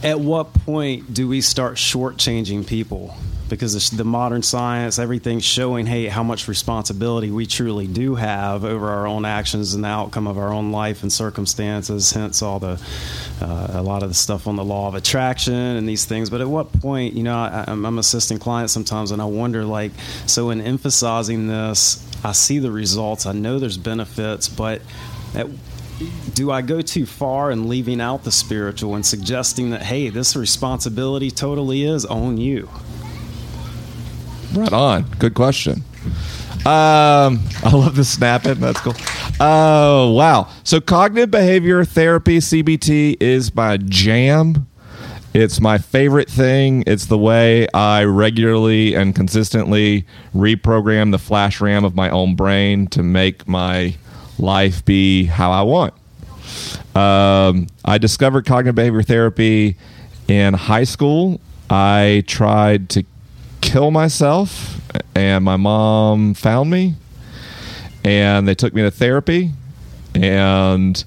[0.02, 3.14] at what point do we start shortchanging people?
[3.50, 8.88] Because the modern science, everything's showing, hey, how much responsibility we truly do have over
[8.88, 12.12] our own actions and the outcome of our own life and circumstances.
[12.12, 12.80] Hence, all the
[13.42, 16.30] uh, a lot of the stuff on the law of attraction and these things.
[16.30, 19.64] But at what point, you know, I, I'm, I'm assisting clients sometimes, and I wonder,
[19.64, 19.92] like,
[20.26, 24.80] so in emphasizing this, I see the results, I know there's benefits, but
[25.34, 25.48] at
[26.34, 30.34] do I go too far in leaving out the spiritual and suggesting that, hey, this
[30.34, 32.68] responsibility totally is on you?
[34.54, 35.04] Right on.
[35.18, 35.82] Good question.
[36.60, 38.60] Um, I love the snapping.
[38.60, 38.94] That's cool.
[39.40, 40.48] Oh wow!
[40.64, 44.66] So cognitive behavior therapy (CBT) is my jam.
[45.32, 46.82] It's my favorite thing.
[46.88, 52.88] It's the way I regularly and consistently reprogram the flash RAM of my own brain
[52.88, 53.94] to make my
[54.38, 55.94] life be how I want.
[56.96, 59.76] Um, I discovered cognitive behavior therapy
[60.26, 61.40] in high school.
[61.68, 63.04] I tried to
[63.70, 64.80] kill myself,
[65.14, 66.96] and my mom found me,
[68.02, 69.52] and they took me to therapy,
[70.12, 71.04] and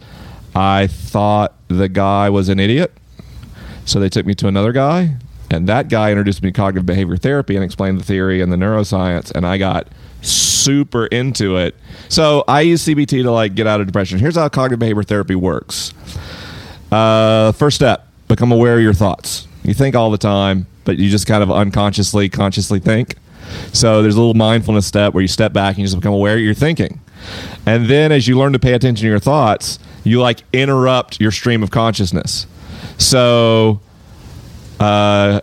[0.55, 2.93] I thought the guy was an idiot,
[3.83, 5.15] so they took me to another guy,
[5.51, 8.55] and that guy introduced me to cognitive behavior therapy and explained the theory and the
[8.55, 9.89] neuroscience, and I got
[10.21, 11.75] super into it.
[12.07, 14.19] So I use CBT to like get out of depression.
[14.19, 15.93] Here's how cognitive behavior therapy works.
[16.89, 19.49] Uh, first step: become aware of your thoughts.
[19.63, 23.15] You think all the time, but you just kind of unconsciously, consciously think.
[23.73, 26.35] So there's a little mindfulness step where you step back and you just become aware
[26.35, 27.01] of your thinking.
[27.65, 31.31] And then as you learn to pay attention to your thoughts, you like interrupt your
[31.31, 32.47] stream of consciousness.
[32.97, 33.81] So
[34.79, 35.41] uh,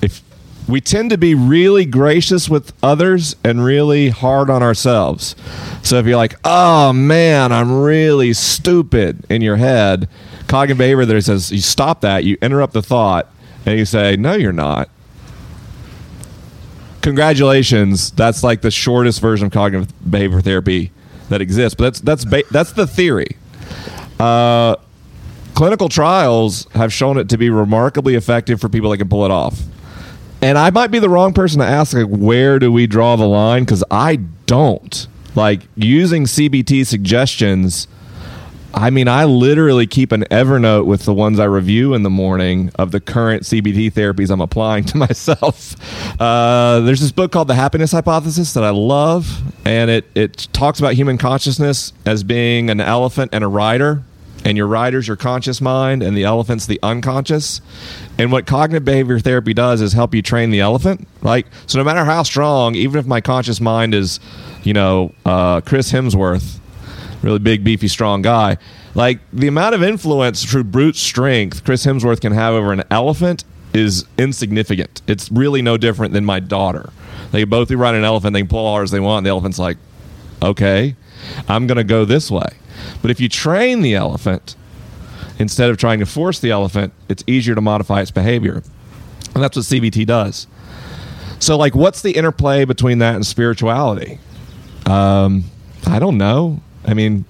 [0.00, 0.22] if
[0.68, 5.34] we tend to be really gracious with others and really hard on ourselves.
[5.82, 10.08] So if you're like, "Oh man, I'm really stupid," in your head,
[10.48, 13.32] cognitive behavior there says you stop that, you interrupt the thought,
[13.66, 14.88] and you say, "No, you're not."
[17.02, 20.92] Congratulations, that's like the shortest version of cognitive behavior therapy
[21.30, 21.74] that exists.
[21.74, 23.36] But that's that's ba- that's the theory.
[24.20, 24.76] Uh,
[25.54, 29.30] clinical trials have shown it to be remarkably effective for people that can pull it
[29.30, 29.60] off.
[30.40, 33.26] And I might be the wrong person to ask, like, where do we draw the
[33.26, 33.64] line?
[33.64, 35.06] Because I don't.
[35.34, 37.86] Like, using CBT suggestions,
[38.74, 42.70] I mean, I literally keep an Evernote with the ones I review in the morning
[42.78, 45.76] of the current CBT therapies I'm applying to myself.
[46.20, 50.78] Uh, there's this book called The Happiness Hypothesis that I love, and it, it talks
[50.78, 54.02] about human consciousness as being an elephant and a rider.
[54.44, 57.60] And your rider's your conscious mind, and the elephant's the unconscious.
[58.18, 61.06] And what cognitive behavior therapy does is help you train the elephant.
[61.20, 64.18] Like, so no matter how strong, even if my conscious mind is,
[64.64, 66.58] you know, uh, Chris Hemsworth,
[67.22, 68.58] really big, beefy, strong guy.
[68.94, 73.44] Like the amount of influence through brute strength Chris Hemsworth can have over an elephant
[73.72, 75.02] is insignificant.
[75.06, 76.90] It's really no different than my daughter.
[77.30, 78.34] They both riding an elephant.
[78.34, 79.24] They can pull hard as they want.
[79.24, 79.78] The elephant's like,
[80.42, 80.96] okay,
[81.48, 82.48] I'm going to go this way.
[83.00, 84.56] But if you train the elephant
[85.38, 88.62] instead of trying to force the elephant, it's easier to modify its behavior.
[89.34, 90.46] And that's what CBT does.
[91.38, 94.20] So, like, what's the interplay between that and spirituality?
[94.86, 95.44] Um,
[95.86, 96.60] I don't know.
[96.84, 97.24] I mean,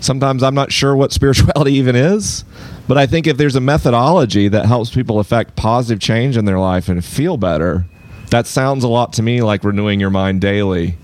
[0.00, 2.44] sometimes I'm not sure what spirituality even is,
[2.88, 6.58] but I think if there's a methodology that helps people affect positive change in their
[6.58, 7.86] life and feel better,
[8.30, 10.96] that sounds a lot to me like renewing your mind daily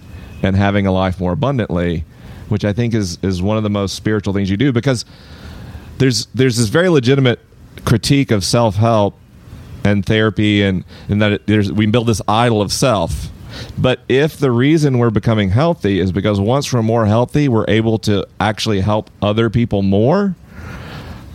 [0.43, 2.05] and having a life more abundantly,
[2.49, 5.05] which I think is is one of the most spiritual things you do because
[5.99, 7.39] there's there's this very legitimate
[7.85, 9.17] critique of self help
[9.85, 13.29] and therapy and and that it, we build this idol of self.
[13.79, 17.99] But if the reason we're becoming healthy is because once we're more healthy, we're able
[18.01, 20.35] to actually help other people more,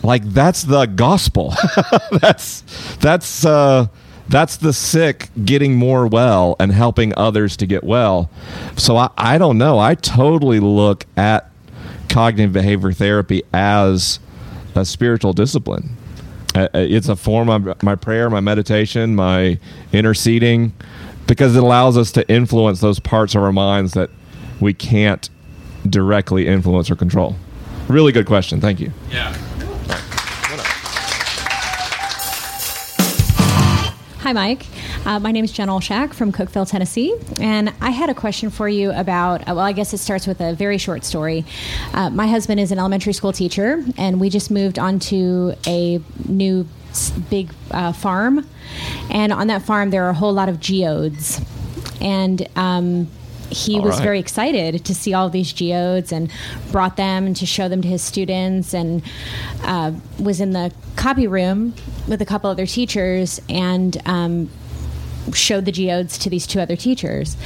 [0.02, 1.54] like that's the gospel.
[2.20, 2.62] that's
[3.00, 3.86] that's uh
[4.28, 8.30] that's the sick getting more well and helping others to get well.
[8.76, 9.78] So I, I don't know.
[9.78, 11.50] I totally look at
[12.10, 14.18] cognitive behavior therapy as
[14.74, 15.96] a spiritual discipline.
[16.54, 19.58] Uh, It's a form of my prayer, my meditation, my
[19.92, 20.72] interceding,
[21.28, 24.10] because it allows us to influence those parts of our minds that
[24.60, 25.30] we can't
[25.88, 27.36] directly influence or control.
[27.86, 28.60] Really good question.
[28.60, 28.90] Thank you.
[29.12, 29.32] Yeah.
[34.20, 34.66] Hi, Mike.
[35.06, 38.68] Uh, my name is Jen Olshak from Cookeville, Tennessee, and I had a question for
[38.68, 39.42] you about.
[39.42, 41.46] Uh, well, I guess it starts with a very short story.
[41.94, 46.60] Uh, my husband is an elementary school teacher, and we just moved onto a new
[46.62, 46.77] s-
[47.30, 48.46] big uh, farm,
[49.10, 51.40] and on that farm there are a whole lot of geodes,
[52.00, 52.46] and.
[52.56, 53.08] Um,
[53.50, 54.02] he All was right.
[54.02, 56.30] very excited to see all these geodes and
[56.70, 59.02] brought them to show them to his students and
[59.62, 61.72] uh, was in the copy room
[62.06, 64.50] with a couple other teachers and um,
[65.32, 67.36] showed the geodes to these two other teachers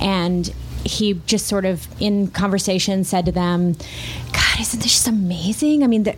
[0.00, 3.74] and he just sort of in conversation said to them
[4.32, 5.82] god isn't this just amazing?
[5.82, 6.16] I mean the,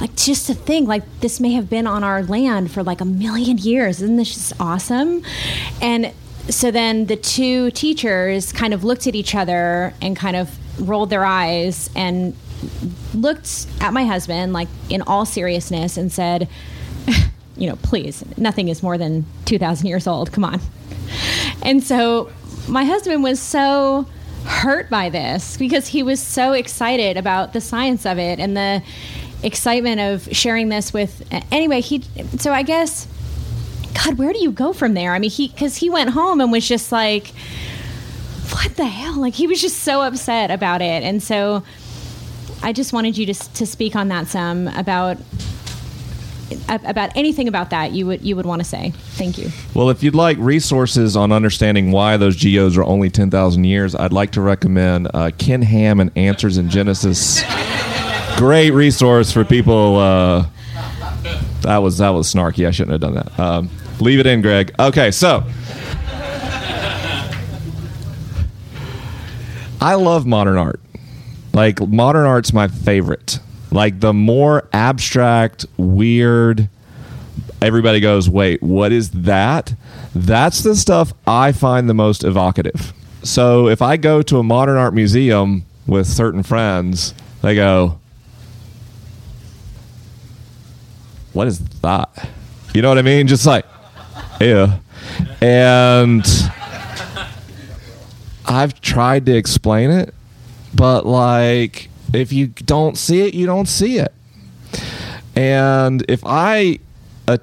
[0.00, 3.04] like just to think like this may have been on our land for like a
[3.04, 4.00] million years.
[4.00, 5.22] Isn't this just awesome?
[5.80, 6.12] And
[6.48, 10.56] so then the two teachers kind of looked at each other and kind of
[10.88, 12.36] rolled their eyes and
[13.14, 16.48] looked at my husband like in all seriousness and said
[17.56, 20.32] you know please nothing is more than 2000 years old.
[20.32, 20.60] Come on.
[21.62, 22.30] And so
[22.68, 24.06] my husband was so
[24.44, 28.82] hurt by this because he was so excited about the science of it and the
[29.42, 32.02] excitement of sharing this with anyway he
[32.38, 33.06] so i guess
[33.94, 35.14] god where do you go from there?
[35.14, 37.32] I mean he because he went home and was just like
[38.50, 39.18] what the hell?
[39.18, 41.02] Like he was just so upset about it.
[41.02, 41.62] And so
[42.62, 45.18] i just wanted you to, to speak on that some about
[46.68, 50.02] about anything about that you would you would want to say thank you Well, if
[50.02, 54.40] you'd like resources on understanding why those geos are only 10,000 years, I'd like to
[54.40, 57.42] recommend uh, Ken Ham and Answers in Genesis.
[58.36, 59.96] Great resource for people.
[59.96, 60.46] Uh,
[61.62, 62.66] that was that was snarky.
[62.66, 63.38] I shouldn't have done that.
[63.40, 64.74] Um, leave it in, Greg.
[64.78, 65.44] Okay, so
[69.80, 70.80] I love modern art.
[71.52, 73.38] Like modern art's my favorite.
[73.74, 76.68] Like the more abstract, weird,
[77.60, 79.74] everybody goes, wait, what is that?
[80.14, 82.92] That's the stuff I find the most evocative.
[83.24, 87.98] So if I go to a modern art museum with certain friends, they go,
[91.32, 92.28] what is that?
[92.74, 93.26] You know what I mean?
[93.26, 93.66] Just like,
[94.40, 94.78] yeah.
[95.40, 96.24] And
[98.46, 100.14] I've tried to explain it,
[100.76, 104.12] but like, if you don't see it, you don't see it.
[105.36, 106.78] And if I
[107.26, 107.38] uh,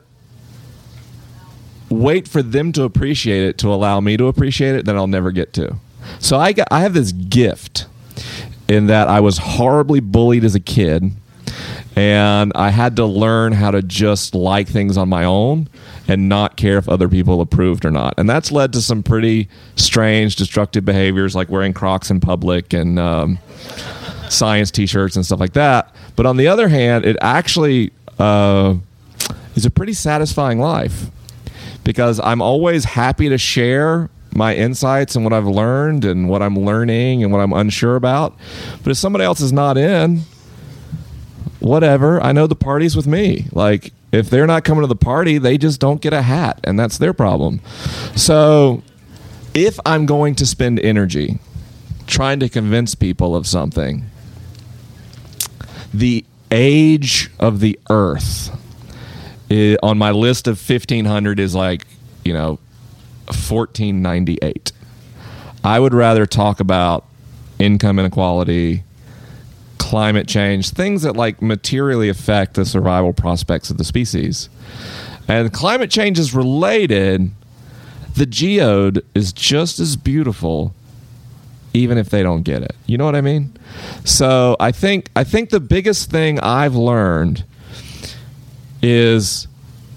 [1.89, 5.31] wait for them to appreciate it to allow me to appreciate it, then I'll never
[5.31, 5.75] get to.
[6.19, 7.87] So I got, I have this gift
[8.67, 11.11] in that I was horribly bullied as a kid
[11.95, 15.67] and I had to learn how to just like things on my own
[16.07, 18.13] and not care if other people approved or not.
[18.17, 22.97] And that's led to some pretty strange, destructive behaviors like wearing Crocs in public and
[22.97, 23.39] um,
[24.31, 25.93] science T-shirts and stuff like that.
[26.15, 28.75] But on the other hand, it actually uh,
[29.55, 31.07] is a pretty satisfying life
[31.83, 36.57] because I'm always happy to share my insights and what I've learned and what I'm
[36.57, 38.37] learning and what I'm unsure about.
[38.83, 40.21] But if somebody else is not in,
[41.59, 42.21] whatever.
[42.21, 43.47] I know the party's with me.
[43.51, 46.77] Like if they're not coming to the party, they just don't get a hat, and
[46.77, 47.61] that's their problem.
[48.15, 48.83] So
[49.53, 51.39] if I'm going to spend energy
[52.07, 54.05] trying to convince people of something,
[55.93, 58.49] the age of the earth
[59.49, 61.85] i- on my list of 1500 is like,
[62.25, 62.59] you know,
[63.27, 64.71] 1498.
[65.63, 67.05] I would rather talk about
[67.59, 68.83] income inequality,
[69.77, 74.49] climate change, things that like materially affect the survival prospects of the species.
[75.27, 77.31] And climate change is related.
[78.15, 80.73] The geode is just as beautiful
[81.73, 82.75] even if they don't get it.
[82.85, 83.53] You know what I mean?
[84.03, 87.43] So I think I think the biggest thing I've learned
[88.81, 89.47] is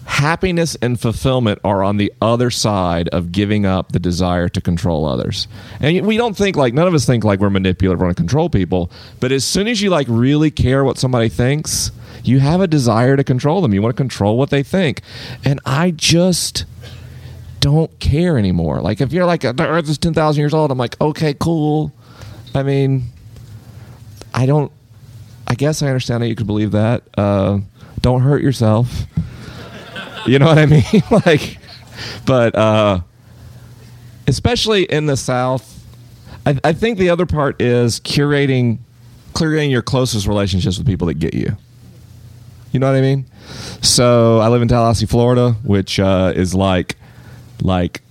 [0.07, 5.07] happiness and fulfillment are on the other side of giving up the desire to control
[5.07, 5.49] others.
[5.81, 8.20] And we don't think like none of us think like we're manipulative, we're going to
[8.20, 8.91] control people.
[9.20, 11.91] But as soon as you like really care what somebody thinks,
[12.22, 13.75] you have a desire to control them.
[13.75, 15.01] You want to control what they think.
[15.45, 16.64] And I just
[17.64, 18.82] don't care anymore.
[18.82, 21.92] Like if you're like the Earth is ten thousand years old, I'm like, okay, cool.
[22.54, 23.04] I mean,
[24.34, 24.70] I don't.
[25.48, 27.04] I guess I understand how you could believe that.
[27.16, 27.60] Uh,
[28.02, 29.06] don't hurt yourself.
[30.26, 30.84] You know what I mean?
[31.24, 31.56] like,
[32.26, 33.00] but uh,
[34.26, 35.86] especially in the South,
[36.44, 38.76] I, I think the other part is curating,
[39.32, 41.56] curating your closest relationships with people that get you.
[42.72, 43.24] You know what I mean?
[43.80, 46.96] So I live in Tallahassee, Florida, which uh, is like,
[47.62, 48.02] like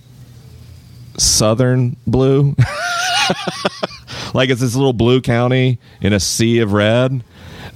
[1.16, 2.54] southern blue.
[4.34, 7.22] like it's this little blue county in a sea of red,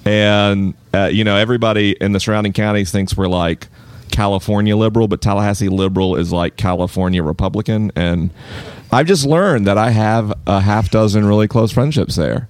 [0.05, 3.69] and uh, you know everybody in the surrounding counties thinks we're like
[4.11, 8.31] California liberal, but Tallahassee liberal is like California Republican, and
[8.91, 12.49] I've just learned that I have a half dozen really close friendships there,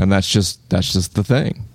[0.00, 1.65] and that's just that's just the thing.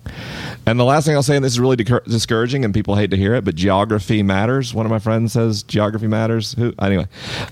[0.66, 3.16] And the last thing I'll say, and this is really discouraging, and people hate to
[3.16, 4.72] hear it, but geography matters.
[4.72, 6.52] One of my friends says geography matters.
[6.54, 7.06] Who anyway?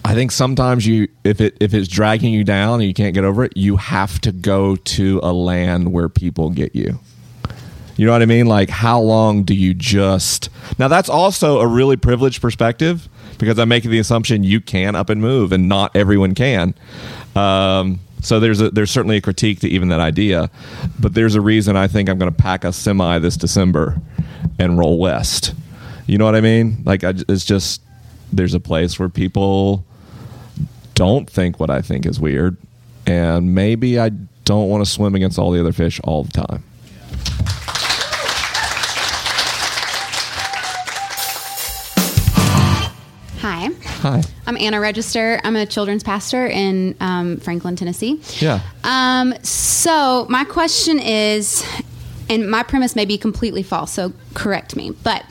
[0.05, 3.25] I think sometimes you, if it if it's dragging you down and you can't get
[3.25, 7.01] over it, you have to go to a land where people get you.
[7.97, 8.47] You know what I mean?
[8.47, 10.49] Like, how long do you just.
[10.79, 13.09] Now, that's also a really privileged perspective
[13.39, 16.75] because I'm making the assumption you can up and move and not everyone can.
[17.37, 20.51] Um, so there's a, there's certainly a critique to even that idea,
[20.99, 24.01] but there's a reason I think I'm going to pack a semi this December
[24.59, 25.55] and roll west.
[26.07, 26.83] You know what I mean?
[26.85, 27.83] Like I, it's just
[28.33, 29.85] there's a place where people
[30.95, 32.57] don't think what I think is weird,
[33.07, 34.11] and maybe I
[34.45, 36.65] don't want to swim against all the other fish all the time.
[44.01, 44.23] Hi.
[44.47, 45.39] I'm Anna Register.
[45.45, 48.19] I'm a children's pastor in um, Franklin, Tennessee.
[48.39, 48.63] Yeah.
[48.83, 51.63] Um, so my question is,
[52.31, 54.93] and my premise may be completely false, so correct me.
[55.03, 55.27] But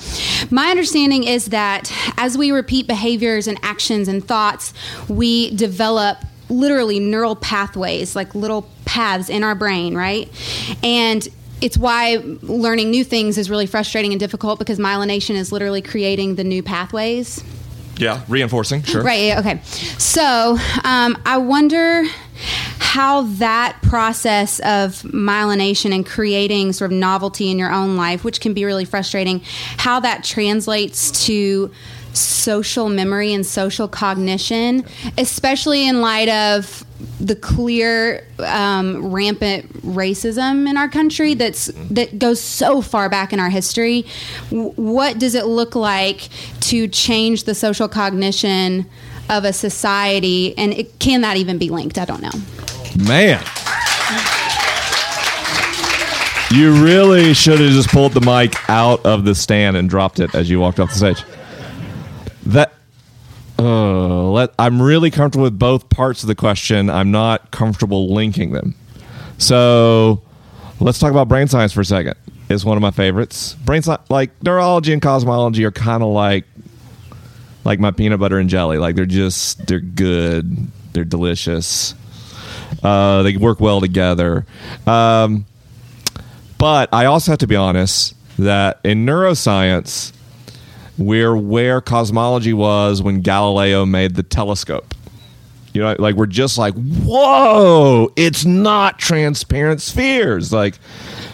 [0.51, 4.71] my understanding is that as we repeat behaviors and actions and thoughts,
[5.07, 10.29] we develop literally neural pathways, like little paths in our brain, right?
[10.83, 11.27] And
[11.59, 16.35] it's why learning new things is really frustrating and difficult because myelination is literally creating
[16.35, 17.43] the new pathways.
[17.99, 18.83] Yeah, reinforcing.
[18.83, 19.03] Sure.
[19.03, 19.25] Right.
[19.25, 19.61] Yeah, okay.
[19.97, 22.03] So um, I wonder
[22.79, 28.39] how that process of myelination and creating sort of novelty in your own life, which
[28.39, 29.41] can be really frustrating,
[29.77, 31.69] how that translates to
[32.13, 34.85] social memory and social cognition,
[35.17, 36.85] especially in light of
[37.19, 43.39] the clear um, rampant racism in our country that's that goes so far back in
[43.39, 44.05] our history.
[44.49, 46.29] What does it look like
[46.61, 48.85] to change the social cognition
[49.29, 51.97] of a society, and it, can that even be linked?
[51.97, 52.31] I don't know.
[53.07, 53.43] Man.
[56.51, 60.33] You really should have just pulled the mic out of the stand and dropped it
[60.33, 61.23] as you walked off the stage.
[62.45, 62.73] That
[63.57, 66.89] uh, let, I'm really comfortable with both parts of the question.
[66.89, 68.75] I'm not comfortable linking them.
[69.37, 70.21] So
[70.79, 72.15] let's talk about brain science for a second.
[72.49, 73.55] It's one of my favorites.
[73.55, 76.45] Brain science, like neurology and cosmology, are kind of like
[77.65, 78.77] like my peanut butter and jelly.
[78.77, 80.67] Like they're just they're good.
[80.93, 81.93] They're delicious.
[82.81, 84.45] Uh, they work well together.
[84.87, 85.45] Um,
[86.57, 90.13] but I also have to be honest that in neuroscience,
[90.99, 94.93] we're where cosmology was when Galileo made the telescope.
[95.73, 100.51] You know, like we're just like, whoa, it's not transparent spheres.
[100.51, 100.75] Like,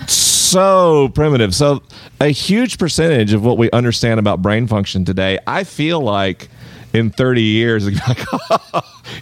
[0.08, 1.56] so primitive.
[1.56, 1.82] So,
[2.22, 6.50] a huge percentage of what we understand about brain function today, I feel like
[6.94, 8.26] in 30 years, like,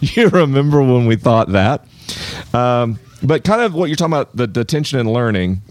[0.00, 1.86] you remember when we thought that?
[2.52, 5.62] Um, but kind of what you're talking about, the, the attention and learning,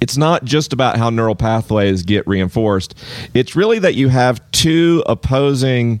[0.00, 2.94] it's not just about how neural pathways get reinforced.
[3.34, 6.00] It's really that you have two opposing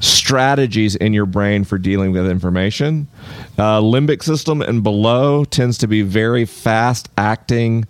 [0.00, 3.08] strategies in your brain for dealing with information.
[3.56, 7.86] Uh, limbic system and below tends to be very fast acting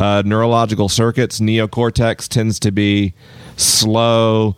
[0.00, 1.40] uh, neurological circuits.
[1.40, 3.14] Neocortex tends to be
[3.56, 4.56] slow,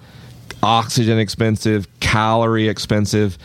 [0.62, 3.38] oxygen expensive, calorie expensive.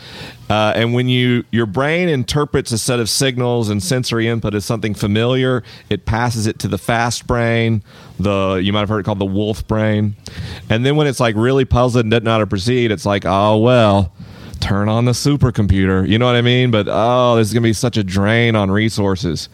[0.48, 4.64] Uh, and when you your brain interprets a set of signals and sensory input as
[4.64, 7.82] something familiar, it passes it to the fast brain.
[8.18, 10.14] The you might have heard it called the wolf brain.
[10.70, 13.24] And then when it's like really puzzled and doesn't know how to proceed, it's like,
[13.26, 14.12] oh well,
[14.60, 16.08] turn on the supercomputer.
[16.08, 16.70] You know what I mean?
[16.70, 19.48] But oh, this is gonna be such a drain on resources.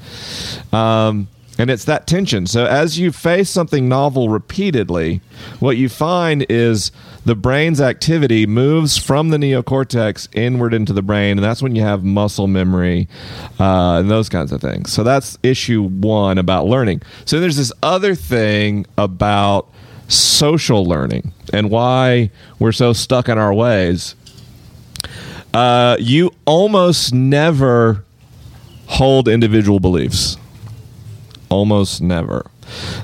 [0.72, 1.28] Um,
[1.62, 2.44] and it's that tension.
[2.44, 5.20] So as you face something novel repeatedly,
[5.60, 6.90] what you find is
[7.24, 11.82] the brain's activity moves from the neocortex inward into the brain, and that's when you
[11.82, 13.06] have muscle memory
[13.60, 14.92] uh, and those kinds of things.
[14.92, 17.02] So that's issue one about learning.
[17.26, 19.68] So there's this other thing about
[20.08, 24.16] social learning and why we're so stuck in our ways.
[25.54, 28.02] Uh, you almost never
[28.88, 30.38] hold individual beliefs
[31.53, 32.46] almost never.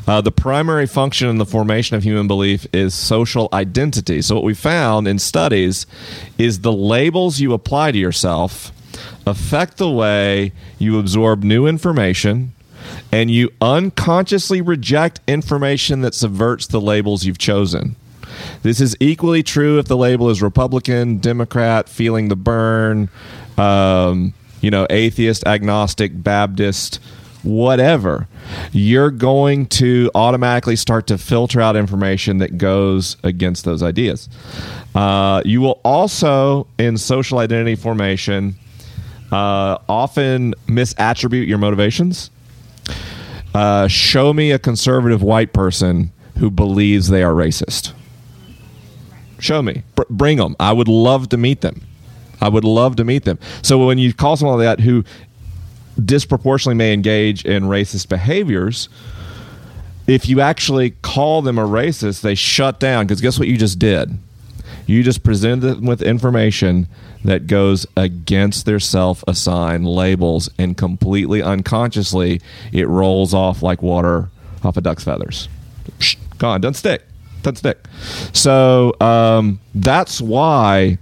[0.07, 4.23] Uh, the primary function in the formation of human belief is social identity.
[4.23, 5.87] So, what we found in studies
[6.39, 8.73] is the labels you apply to yourself
[9.27, 12.53] affect the way you absorb new information
[13.13, 17.97] and you unconsciously reject information that subverts the labels you've chosen.
[18.63, 23.11] This is equally true if the label is Republican, Democrat, feeling the burn,
[23.59, 27.01] um, you know, atheist, agnostic, Baptist,
[27.43, 28.27] whatever,
[28.73, 34.29] you're going to automatically start to filter out information that goes against those ideas.
[34.95, 38.55] Uh, you will also, in social identity formation,
[39.31, 42.31] uh, often misattribute your motivations.
[43.55, 47.93] Uh, show me a conservative white person who believes they are racist.
[49.39, 49.83] Show me.
[49.95, 50.57] Br- bring them.
[50.59, 51.83] I would love to meet them.
[52.41, 53.39] I would love to meet them.
[53.63, 55.05] So when you call someone like that who
[56.05, 58.89] disproportionately may engage in racist behaviors,
[60.07, 63.79] if you actually call them a racist, they shut down because guess what you just
[63.79, 64.17] did?
[64.87, 66.89] You just presented them with information
[67.25, 72.41] that goes against their self assigned labels and completely unconsciously
[72.73, 74.31] it rolls off like water
[74.65, 75.49] off a duck's feathers.
[76.39, 77.03] Gone, doesn't stick.
[77.43, 77.85] Doesn't stick.
[78.33, 80.99] So um, that's why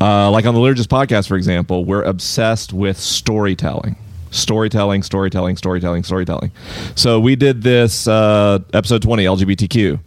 [0.00, 3.96] uh, like on the Liturgist podcast, for example, we're obsessed with storytelling.
[4.30, 6.50] Storytelling, storytelling, storytelling, storytelling.
[6.94, 9.98] So we did this uh, episode 20, LGBTQ,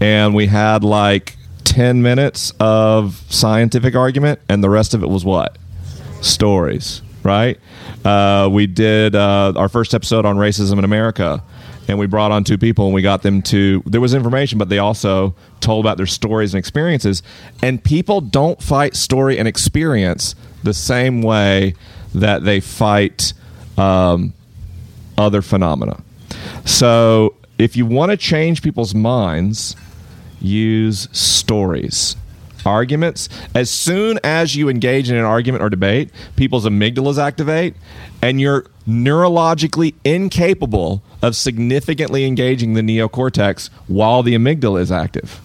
[0.00, 5.24] and we had like 10 minutes of scientific argument, and the rest of it was
[5.24, 5.56] what?
[6.20, 7.58] Stories, right?
[8.04, 11.42] Uh, we did uh, our first episode on racism in America
[11.88, 14.68] and we brought on two people and we got them to there was information but
[14.68, 17.22] they also told about their stories and experiences.
[17.62, 21.74] And people don't fight story and experience the same way
[22.14, 23.32] that they fight
[23.78, 24.34] um,
[25.16, 26.02] other phenomena.
[26.64, 29.76] So if you want to change people's minds
[30.40, 32.16] use stories
[32.64, 37.74] arguments as soon as you engage in an argument or debate people's amygdalas activate
[38.20, 45.40] and you're neurologically incapable of significantly engaging the neocortex while the amygdala is active.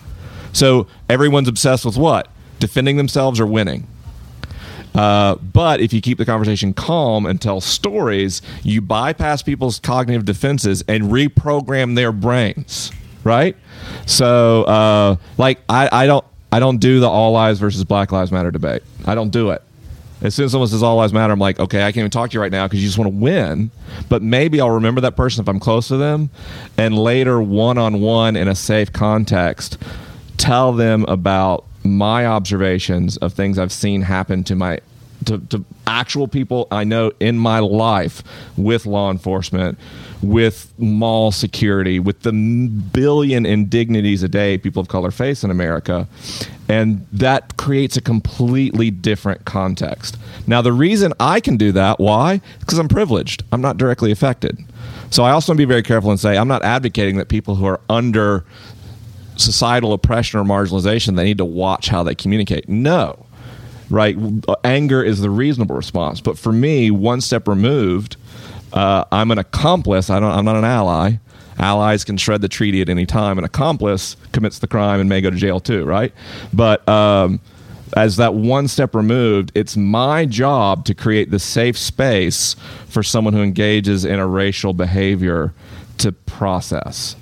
[0.54, 2.30] So everyone's obsessed with what?
[2.60, 3.88] Defending themselves or winning.
[4.96, 10.26] Uh, but if you keep the conversation calm and tell stories, you bypass people's cognitive
[10.26, 12.92] defenses and reprogram their brains,
[13.24, 13.56] right?
[14.08, 18.32] So, uh, like, I, I don't, I don't do the all lives versus Black Lives
[18.32, 18.84] Matter debate.
[19.06, 19.62] I don't do it.
[20.22, 22.32] As soon as someone says all lives matter, I'm like, okay, I can't even talk
[22.32, 23.70] to you right now because you just want to win.
[24.10, 26.32] But maybe I'll remember that person if I'm close to them,
[26.76, 29.78] and later, one on one in a safe context,
[30.38, 34.80] tell them about my observations of things I've seen happen to my
[35.26, 38.24] to, to actual people I know in my life
[38.56, 39.78] with law enforcement,
[40.22, 46.08] with mall security, with the billion indignities a day people of color face in America.
[46.70, 50.18] And that creates a completely different context.
[50.46, 52.42] Now, the reason I can do that, why?
[52.60, 53.44] Because I'm privileged.
[53.52, 54.58] I'm not directly affected.
[55.10, 57.56] So I also want to be very careful and say I'm not advocating that people
[57.56, 58.46] who are under
[59.38, 62.68] societal oppression or marginalization they need to watch how they communicate.
[62.68, 63.27] No
[63.90, 64.18] right?
[64.64, 66.22] Anger is the reasonable response.
[66.22, 68.18] But for me, one step removed,
[68.74, 70.10] uh, I'm an accomplice.
[70.10, 70.32] I don't.
[70.32, 71.14] I'm not an ally.
[71.60, 73.38] Allies can shred the treaty at any time.
[73.38, 76.14] An accomplice commits the crime and may go to jail too, right?
[76.54, 77.40] But um,
[77.96, 82.56] as that one step removed, it's my job to create the safe space
[82.88, 85.54] for someone who engages in a racial behavior
[86.00, 87.16] to process.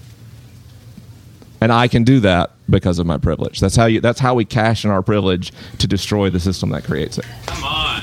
[1.62, 3.60] And I can do that because of my privilege.
[3.60, 6.84] That's how you that's how we cash in our privilege to destroy the system that
[6.84, 7.26] creates it.
[7.46, 8.02] Come on.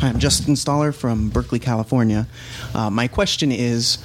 [0.00, 2.26] Hi, I'm Justin Staller from Berkeley, California.
[2.74, 3.96] Uh, my question is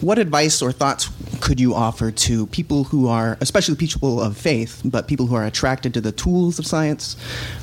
[0.00, 1.08] what advice or thoughts
[1.40, 5.44] could you offer to people who are, especially people of faith, but people who are
[5.44, 7.16] attracted to the tools of science,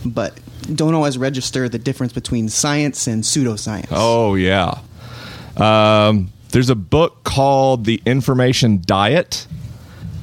[0.05, 0.39] but
[0.73, 3.87] don't always register the difference between science and pseudoscience?
[3.91, 4.79] Oh yeah.
[5.57, 9.47] Um, there's a book called The Information Diet.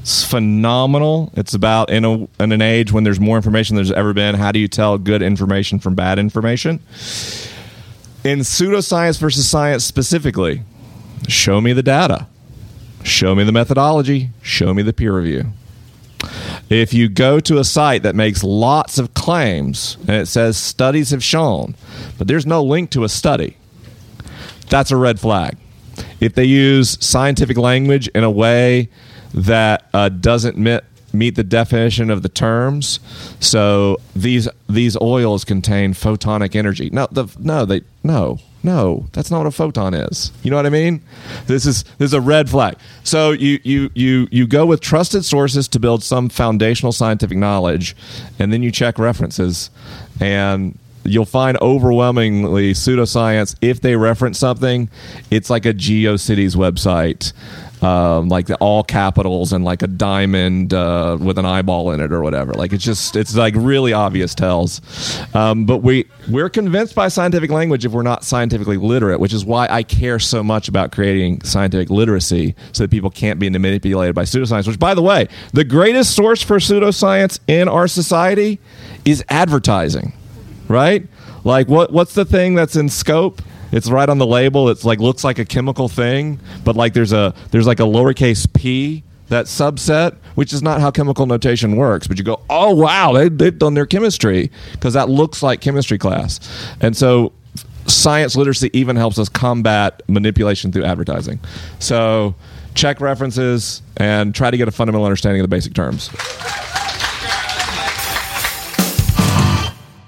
[0.02, 1.32] It's phenomenal.
[1.36, 4.34] It's about in, a, in an age when there's more information than there's ever been.
[4.34, 6.80] How do you tell good information from bad information?
[8.24, 10.62] In pseudoscience versus science specifically,
[11.28, 12.26] show me the data,
[13.02, 15.52] show me the methodology, show me the peer review.
[16.68, 21.10] If you go to a site that makes lots of claims and it says studies
[21.10, 21.74] have shown,
[22.18, 23.56] but there's no link to a study,
[24.70, 25.56] that's a red flag.
[26.20, 28.88] If they use scientific language in a way
[29.34, 30.80] that uh, doesn't meet
[31.12, 33.00] meet the definition of the terms,
[33.40, 36.88] so these these oils contain photonic energy.
[36.90, 40.30] No, the no they no no that's not what a photon is.
[40.42, 41.02] You know what I mean?
[41.46, 42.76] This is this is a red flag.
[43.02, 47.96] So you you you you go with trusted sources to build some foundational scientific knowledge,
[48.38, 49.70] and then you check references
[50.20, 53.56] and you'll find overwhelmingly pseudoscience.
[53.60, 54.88] If they reference something
[55.30, 57.32] it's like a geocities website
[57.82, 62.12] um, like the all capitals and like a diamond uh, with an eyeball in it
[62.12, 62.52] or whatever.
[62.52, 64.80] Like it's just it's like really obvious tells.
[65.34, 69.44] Um, but we we're convinced by scientific language if we're not scientifically literate which is
[69.44, 74.14] why i care so much about creating scientific literacy so that people can't be manipulated
[74.14, 78.58] by pseudoscience which by the way the greatest source for pseudoscience in our society
[79.04, 80.12] is advertising
[80.70, 81.06] right?
[81.44, 83.42] Like what what's the thing that's in scope?
[83.72, 84.68] It's right on the label.
[84.68, 88.50] It's like looks like a chemical thing, but like there's a there's like a lowercase
[88.52, 92.06] p that subset, which is not how chemical notation works.
[92.06, 95.98] But you go, oh wow, they, they've done their chemistry because that looks like chemistry
[95.98, 96.40] class,
[96.80, 97.32] and so
[97.86, 101.40] science literacy even helps us combat manipulation through advertising.
[101.78, 102.34] So
[102.74, 106.10] check references and try to get a fundamental understanding of the basic terms.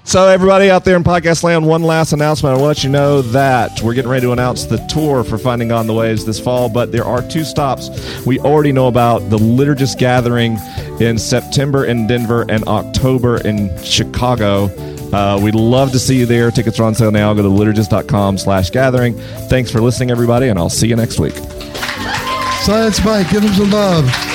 [0.05, 2.57] So, everybody out there in podcast land, one last announcement.
[2.57, 5.37] I want to let you know that we're getting ready to announce the tour for
[5.37, 7.89] Finding in the Waves this fall, but there are two stops
[8.25, 10.57] we already know about the Liturgist Gathering
[10.99, 14.65] in September in Denver and October in Chicago.
[15.13, 16.51] Uh, we'd love to see you there.
[16.51, 17.33] Tickets are on sale now.
[17.33, 19.15] Go to liturgist.com slash gathering.
[19.47, 21.35] Thanks for listening, everybody, and I'll see you next week.
[22.61, 24.32] Science Mike, give him some love.